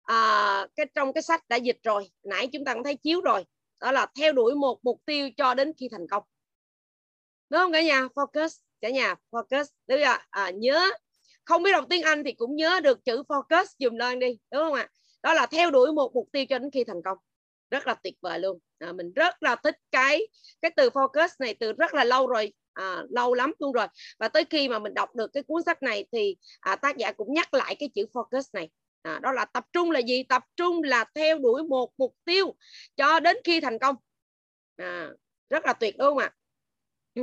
[0.03, 3.45] À, cái trong cái sách đã dịch rồi nãy chúng ta cũng thấy chiếu rồi.
[3.81, 6.23] Đó là theo đuổi một mục tiêu cho đến khi thành công.
[7.51, 8.09] Đúng không cả nhà?
[8.15, 8.49] Focus
[8.81, 9.65] cả nhà focus.
[9.87, 10.91] Đúng không à, nhớ.
[11.45, 14.39] Không biết đọc tiếng Anh thì cũng nhớ được chữ focus dùm lên đi.
[14.51, 14.89] Đúng không ạ?
[15.23, 17.19] Đó là theo đuổi một mục tiêu cho đến khi thành công.
[17.71, 18.59] Rất là tuyệt vời luôn.
[18.79, 20.29] À, mình rất là thích cái
[20.63, 23.87] cái từ focus này từ rất là lâu rồi à, lâu lắm luôn rồi.
[24.19, 27.13] Và tới khi mà mình đọc được cái cuốn sách này thì à, tác giả
[27.13, 28.71] cũng nhắc lại cái chữ focus này.
[29.03, 30.23] À, đó là tập trung là gì?
[30.23, 32.55] Tập trung là theo đuổi một mục tiêu
[32.97, 33.97] cho đến khi thành công.
[34.77, 35.11] À,
[35.51, 36.33] rất là tuyệt đúng không ạ.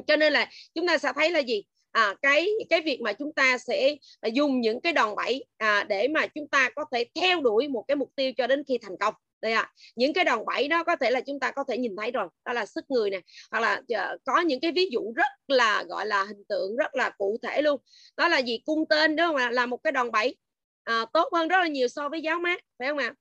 [0.08, 1.64] Cho nên là chúng ta sẽ thấy là gì?
[1.92, 3.96] À, cái cái việc mà chúng ta sẽ
[4.34, 7.86] dùng những cái đòn bẩy à, để mà chúng ta có thể theo đuổi một
[7.88, 9.62] cái mục tiêu cho đến khi thành công đây ạ.
[9.62, 12.12] À, những cái đòn bẩy đó có thể là chúng ta có thể nhìn thấy
[12.12, 12.28] rồi.
[12.46, 13.22] Đó là sức người nè.
[13.52, 16.96] Hoặc là ờ, có những cái ví dụ rất là gọi là hình tượng rất
[16.96, 17.82] là cụ thể luôn.
[18.18, 18.62] Đó là gì?
[18.66, 19.52] Cung tên đúng không ạ?
[19.52, 20.38] Là một cái đòn bẩy
[20.84, 23.14] à, tốt hơn rất là nhiều so với giáo mát phải không ạ?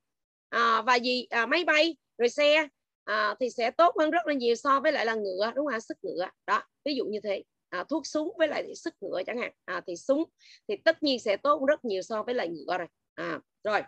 [0.48, 1.26] À, và gì?
[1.30, 2.68] À, máy bay rồi xe
[3.04, 5.74] à, thì sẽ tốt hơn rất là nhiều so với lại là ngựa đúng không
[5.74, 5.80] ạ?
[5.80, 6.28] Sức ngựa.
[6.46, 7.42] Đó ví dụ như thế.
[7.68, 9.52] À, thuốc súng với lại sức ngựa chẳng hạn.
[9.64, 10.24] À, thì súng
[10.68, 12.86] thì tất nhiên sẽ tốt rất nhiều so với lại ngựa rồi.
[13.14, 13.82] À, rồi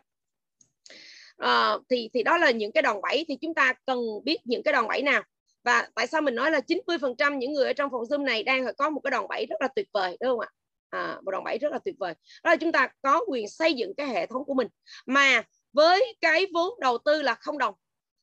[1.42, 4.62] à, thì thì đó là những cái đòn bẩy thì chúng ta cần biết những
[4.62, 5.22] cái đòn bẩy nào.
[5.64, 8.66] Và tại sao mình nói là 90% những người ở trong phòng Zoom này đang
[8.78, 10.48] có một cái đòn bẩy rất là tuyệt vời đúng không ạ?
[10.90, 12.14] À, một đòn bẩy rất là tuyệt vời.
[12.44, 14.68] Đó là chúng ta có quyền xây dựng cái hệ thống của mình.
[15.06, 17.74] Mà với cái vốn đầu tư là không đồng.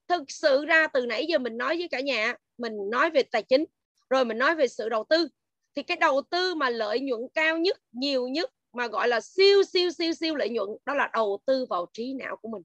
[0.08, 3.44] Thực sự ra từ nãy giờ mình nói với cả nhà mình nói về tài
[3.44, 3.66] chính
[4.10, 5.28] rồi mình nói về sự đầu tư
[5.76, 9.64] thì cái đầu tư mà lợi nhuận cao nhất nhiều nhất mà gọi là siêu
[9.64, 12.62] siêu siêu siêu lợi nhuận đó là đầu tư vào trí não của mình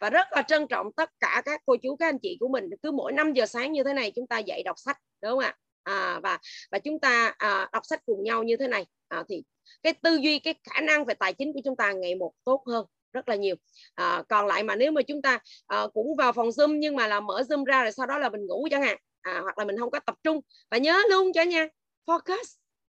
[0.00, 2.64] và rất là trân trọng tất cả các cô chú các anh chị của mình.
[2.82, 5.38] Cứ mỗi 5 giờ sáng như thế này chúng ta dậy đọc sách đúng không
[5.38, 5.56] ạ?
[5.82, 6.38] À, và
[6.70, 8.86] và chúng ta à, đọc sách cùng nhau như thế này.
[9.08, 9.42] À, thì
[9.82, 12.62] cái tư duy cái khả năng về tài chính của chúng ta ngày một tốt
[12.66, 13.54] hơn rất là nhiều.
[13.94, 17.06] À, còn lại mà nếu mà chúng ta à, cũng vào phòng zoom nhưng mà
[17.06, 19.64] là mở zoom ra rồi sau đó là mình ngủ chẳng hạn à, hoặc là
[19.64, 20.40] mình không có tập trung.
[20.70, 21.68] Và nhớ luôn cho nha
[22.06, 22.44] focus.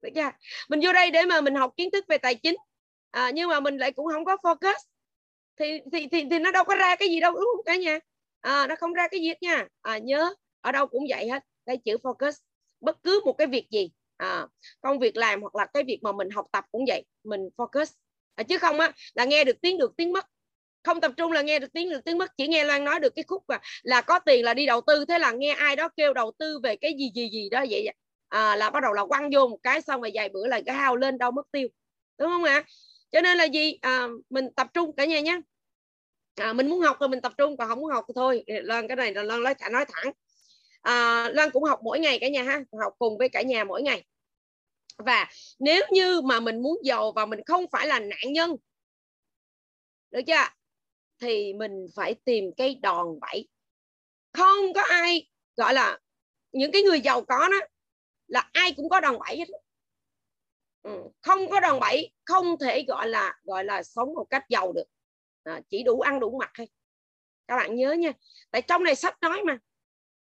[0.02, 0.32] Được chưa
[0.70, 2.56] mình vô đây để mà mình học kiến thức về tài chính.
[3.12, 4.78] À, nhưng mà mình lại cũng không có focus
[5.60, 8.00] thì thì thì, thì nó đâu có ra cái gì đâu đúng không cả nhà?
[8.42, 9.68] À, nó không ra cái gì hết nha.
[9.82, 11.44] À, nhớ ở đâu cũng vậy hết.
[11.66, 12.32] Cái chữ focus.
[12.82, 14.48] Bất cứ một cái việc gì à,
[14.82, 17.86] công việc làm hoặc là cái việc mà mình học tập cũng vậy mình focus.
[18.36, 20.26] À, chứ không á là nghe được tiếng được tiếng mất.
[20.84, 22.32] Không tập trung là nghe được tiếng được tiếng mất.
[22.38, 25.06] Chỉ nghe Loan nói được cái khúc mà là có tiền là đi đầu tư
[25.06, 27.88] thế là nghe ai đó kêu đầu tư về cái gì gì gì đó vậy
[28.30, 30.76] à, là bắt đầu là quăng vô một cái xong rồi vài bữa là cái
[30.76, 31.68] hao lên đâu mất tiêu.
[32.18, 32.64] Đúng không ạ?
[33.12, 33.78] Cho nên là gì?
[33.82, 35.42] À, mình tập trung cả nhà nhé.
[36.36, 38.44] À, mình muốn học thì mình tập trung còn không muốn học thì thôi.
[38.48, 40.14] Loan cái này là loan nói nói thẳng.
[40.82, 42.64] À, loan cũng học mỗi ngày cả nhà ha.
[42.82, 44.06] Học cùng với cả nhà mỗi ngày.
[44.98, 45.28] Và
[45.60, 48.56] nếu như mà mình muốn giàu và mình không phải là nạn nhân
[50.12, 50.34] được chưa?
[51.22, 53.48] Thì mình phải tìm cái đòn bẩy.
[54.34, 56.00] Không có ai gọi là
[56.52, 57.58] những cái người giàu có đó
[58.28, 59.46] là ai cũng có đòn bẩy hết.
[60.82, 64.74] Ừ, không có đòn bẩy không thể gọi là gọi là sống một cách giàu
[64.74, 64.84] được.
[65.44, 66.68] À, chỉ đủ ăn đủ mặc thôi.
[67.48, 68.12] Các bạn nhớ nha.
[68.52, 69.58] Tại trong này sách nói mà.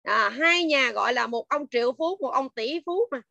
[0.03, 3.21] À, hai nhà gọi là một ông triệu phú một ông tỷ phú mà.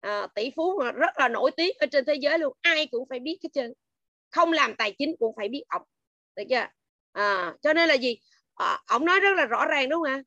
[0.00, 2.56] À, tỷ phú mà rất là nổi tiếng ở trên thế giới luôn.
[2.60, 3.72] Ai cũng phải biết hết trơn.
[4.30, 5.82] Không làm tài chính cũng phải biết ông
[6.36, 6.66] được chưa?
[7.12, 8.18] À, cho nên là gì?
[8.54, 10.22] À, ông nói rất là rõ ràng đúng không ạ?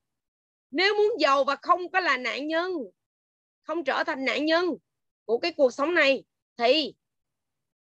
[0.72, 2.72] Nếu muốn giàu và không có là nạn nhân
[3.64, 4.66] không trở thành nạn nhân
[5.26, 6.24] của cái cuộc sống này
[6.58, 6.94] thì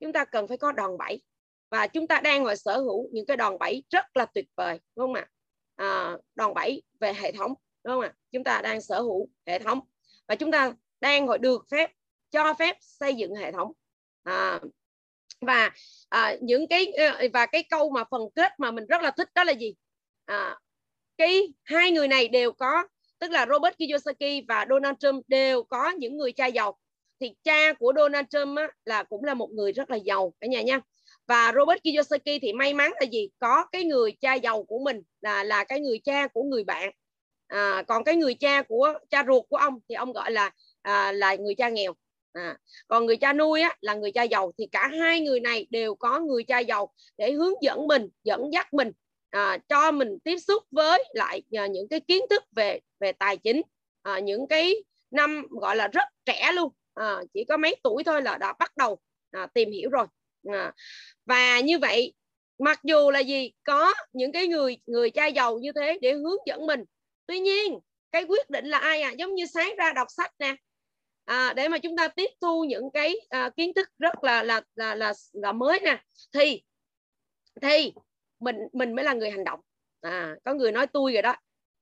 [0.00, 1.22] chúng ta cần phải có đòn bẩy.
[1.70, 4.80] Và chúng ta đang ngồi sở hữu những cái đòn bẩy rất là tuyệt vời
[4.96, 5.26] đúng không ạ?
[5.76, 8.12] À, đòn bẩy về hệ thống đúng không ạ?
[8.32, 9.80] Chúng ta đang sở hữu hệ thống
[10.28, 11.90] và chúng ta đang gọi được phép
[12.30, 13.72] cho phép xây dựng hệ thống.
[14.22, 14.60] À,
[15.40, 15.70] và
[16.08, 19.28] à, những cái ờ, và cái câu mà phần kết mà mình rất là thích
[19.34, 19.74] đó là gì?
[20.24, 20.58] À,
[21.16, 22.84] cái hai người này đều có
[23.18, 26.78] tức là Robert Kiyosaki và Donald Trump đều có những người cha giàu
[27.22, 30.46] thì cha của Donald Trump á, là cũng là một người rất là giàu cả
[30.46, 30.80] nhà nha.
[31.26, 33.28] Và Robert Kiyosaki thì may mắn là gì?
[33.38, 36.90] Có cái người cha giàu của mình là là cái người cha của người bạn.
[37.46, 40.50] À, còn cái người cha của cha ruột của ông thì ông gọi là
[40.82, 41.94] à, là người cha nghèo.
[42.32, 42.56] À,
[42.88, 44.52] còn người cha nuôi á, là người cha giàu.
[44.58, 48.52] Thì cả hai người này đều có người cha giàu để hướng dẫn mình dẫn
[48.52, 48.92] dắt mình
[49.30, 53.36] à, cho mình tiếp xúc với lại à, những cái kiến thức về về tài
[53.36, 53.62] chính.
[54.02, 54.74] À, những cái
[55.10, 58.76] năm gọi là rất trẻ luôn à, chỉ có mấy tuổi thôi là đã bắt
[58.76, 58.98] đầu
[59.30, 60.06] à, tìm hiểu rồi.
[60.52, 60.72] À,
[61.26, 62.14] và như vậy
[62.58, 66.38] mặc dù là gì có những cái người người cha giàu như thế để hướng
[66.46, 66.84] dẫn mình.
[67.26, 67.78] Tuy nhiên
[68.12, 69.10] cái quyết định là ai à?
[69.10, 70.56] Giống như sáng ra đọc sách nè.
[71.24, 74.62] À, để mà chúng ta tiếp thu những cái à, kiến thức rất là là
[74.74, 76.62] là là, là mới nè thì
[77.62, 77.92] thì
[78.40, 79.60] mình mình mới là người hành động.
[80.00, 81.36] À có người nói tôi rồi đó.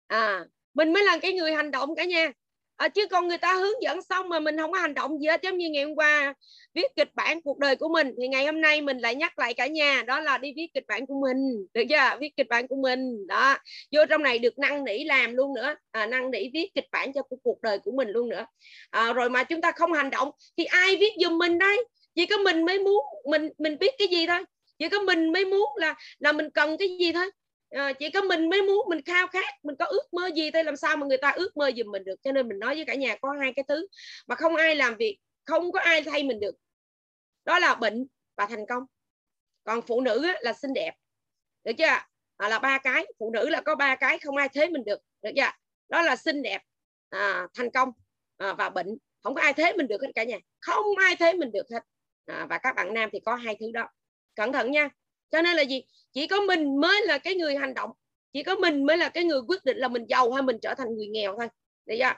[0.06, 2.32] À mình mới là cái người hành động cả nhà
[2.80, 5.26] à, chứ còn người ta hướng dẫn xong mà mình không có hành động gì
[5.26, 6.34] hết giống như ngày hôm qua
[6.74, 9.54] viết kịch bản cuộc đời của mình thì ngày hôm nay mình lại nhắc lại
[9.54, 12.18] cả nhà đó là đi viết kịch bản của mình được chưa?
[12.20, 13.56] Viết kịch bản của mình đó.
[13.92, 17.12] Vô trong này được năn nỉ làm luôn nữa à, năn nỉ viết kịch bản
[17.12, 18.46] cho cuộc đời của mình luôn nữa.
[18.90, 21.84] À, rồi mà chúng ta không hành động thì ai viết giùm mình đây?
[22.14, 24.44] Chỉ có mình mới muốn mình mình biết cái gì thôi.
[24.78, 27.30] Chỉ có mình mới muốn là là mình cần cái gì thôi
[27.70, 30.62] à, chỉ có mình mới muốn mình khao khát mình có ước mơ gì thì
[30.62, 32.16] làm sao mà người ta ước mơ giùm mình được?
[32.22, 33.86] Cho nên mình nói với cả nhà có hai cái thứ
[34.26, 36.54] mà không ai làm việc không có ai thay mình được.
[37.44, 38.06] Đó là bệnh
[38.36, 38.82] và thành công.
[39.64, 40.94] Còn phụ nữ á, là xinh đẹp.
[41.64, 41.84] Được chưa
[42.36, 45.00] à, là ba cái phụ nữ là có ba cái không ai thế mình được.
[45.22, 45.50] Được chưa
[45.88, 46.62] đó là xinh đẹp
[47.08, 47.92] à, thành công
[48.36, 48.98] à, và bệnh.
[49.22, 50.38] Không có ai thế mình được hết cả nhà.
[50.60, 51.82] Không ai thế mình được hết.
[52.26, 53.88] À, và các bạn nam thì có hai thứ đó.
[54.34, 54.88] Cẩn thận nha
[55.32, 55.82] cho nên là gì?
[56.12, 57.90] Chỉ có mình mới là cái người hành động.
[58.32, 60.74] Chỉ có mình mới là cái người quyết định là mình giàu hay mình trở
[60.74, 61.48] thành người nghèo thôi.
[61.86, 62.12] Được chưa?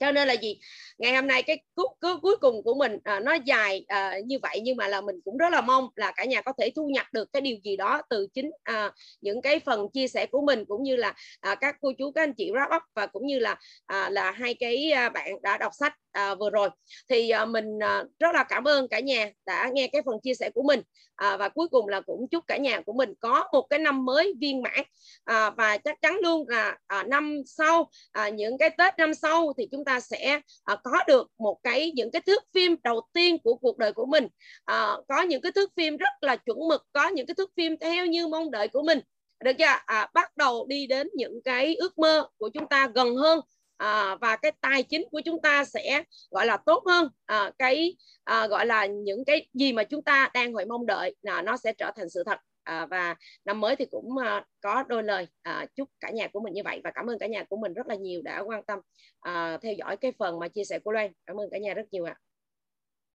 [0.00, 0.58] Cho nên là gì?
[0.98, 4.38] Ngày hôm nay cái cuối, cuối, cuối cùng của mình à, nó dài à, như
[4.42, 6.88] vậy nhưng mà là mình cũng rất là mong là cả nhà có thể thu
[6.88, 10.40] nhập được cái điều gì đó từ chính à, những cái phần chia sẻ của
[10.40, 13.26] mình cũng như là à, các cô chú các anh chị wrap up và cũng
[13.26, 13.56] như là
[13.86, 16.70] à, là hai cái à, bạn đã đọc sách à, vừa rồi.
[17.08, 20.34] Thì à, mình à, rất là cảm ơn cả nhà đã nghe cái phần chia
[20.34, 20.80] sẻ của mình.
[21.14, 24.04] À, và cuối cùng là cũng chúc cả nhà của mình có một cái năm
[24.04, 24.84] mới viên mãn.
[25.24, 29.52] À, và chắc chắn luôn là à, năm sau à, những cái tết năm sau
[29.58, 33.38] thì chúng ta sẽ à, có được một cái những cái thước phim đầu tiên
[33.44, 34.26] của cuộc đời của mình.
[34.64, 37.76] À, có những cái thước phim rất là chuẩn mực có những cái thước phim
[37.78, 39.00] theo như mong đợi của mình.
[39.44, 39.64] Được chưa?
[39.86, 43.40] À, bắt đầu đi đến những cái ước mơ của chúng ta gần hơn
[43.78, 47.08] à, và cái tài chính của chúng ta sẽ gọi là tốt hơn.
[47.26, 51.14] À, cái à, gọi là những cái gì mà chúng ta đang hồi mong đợi
[51.22, 52.38] là nó sẽ trở thành sự thật.
[52.62, 53.14] À, và
[53.44, 55.26] năm mới thì cũng à, có đôi lời.
[55.42, 56.80] À, chúc cả nhà của mình như vậy.
[56.84, 58.78] Và cảm ơn cả nhà của mình rất là nhiều đã quan tâm
[59.20, 61.12] à, theo dõi cái phần mà chia sẻ của Loan.
[61.26, 62.14] Cảm ơn cả nhà rất nhiều ạ.
[62.18, 62.27] à.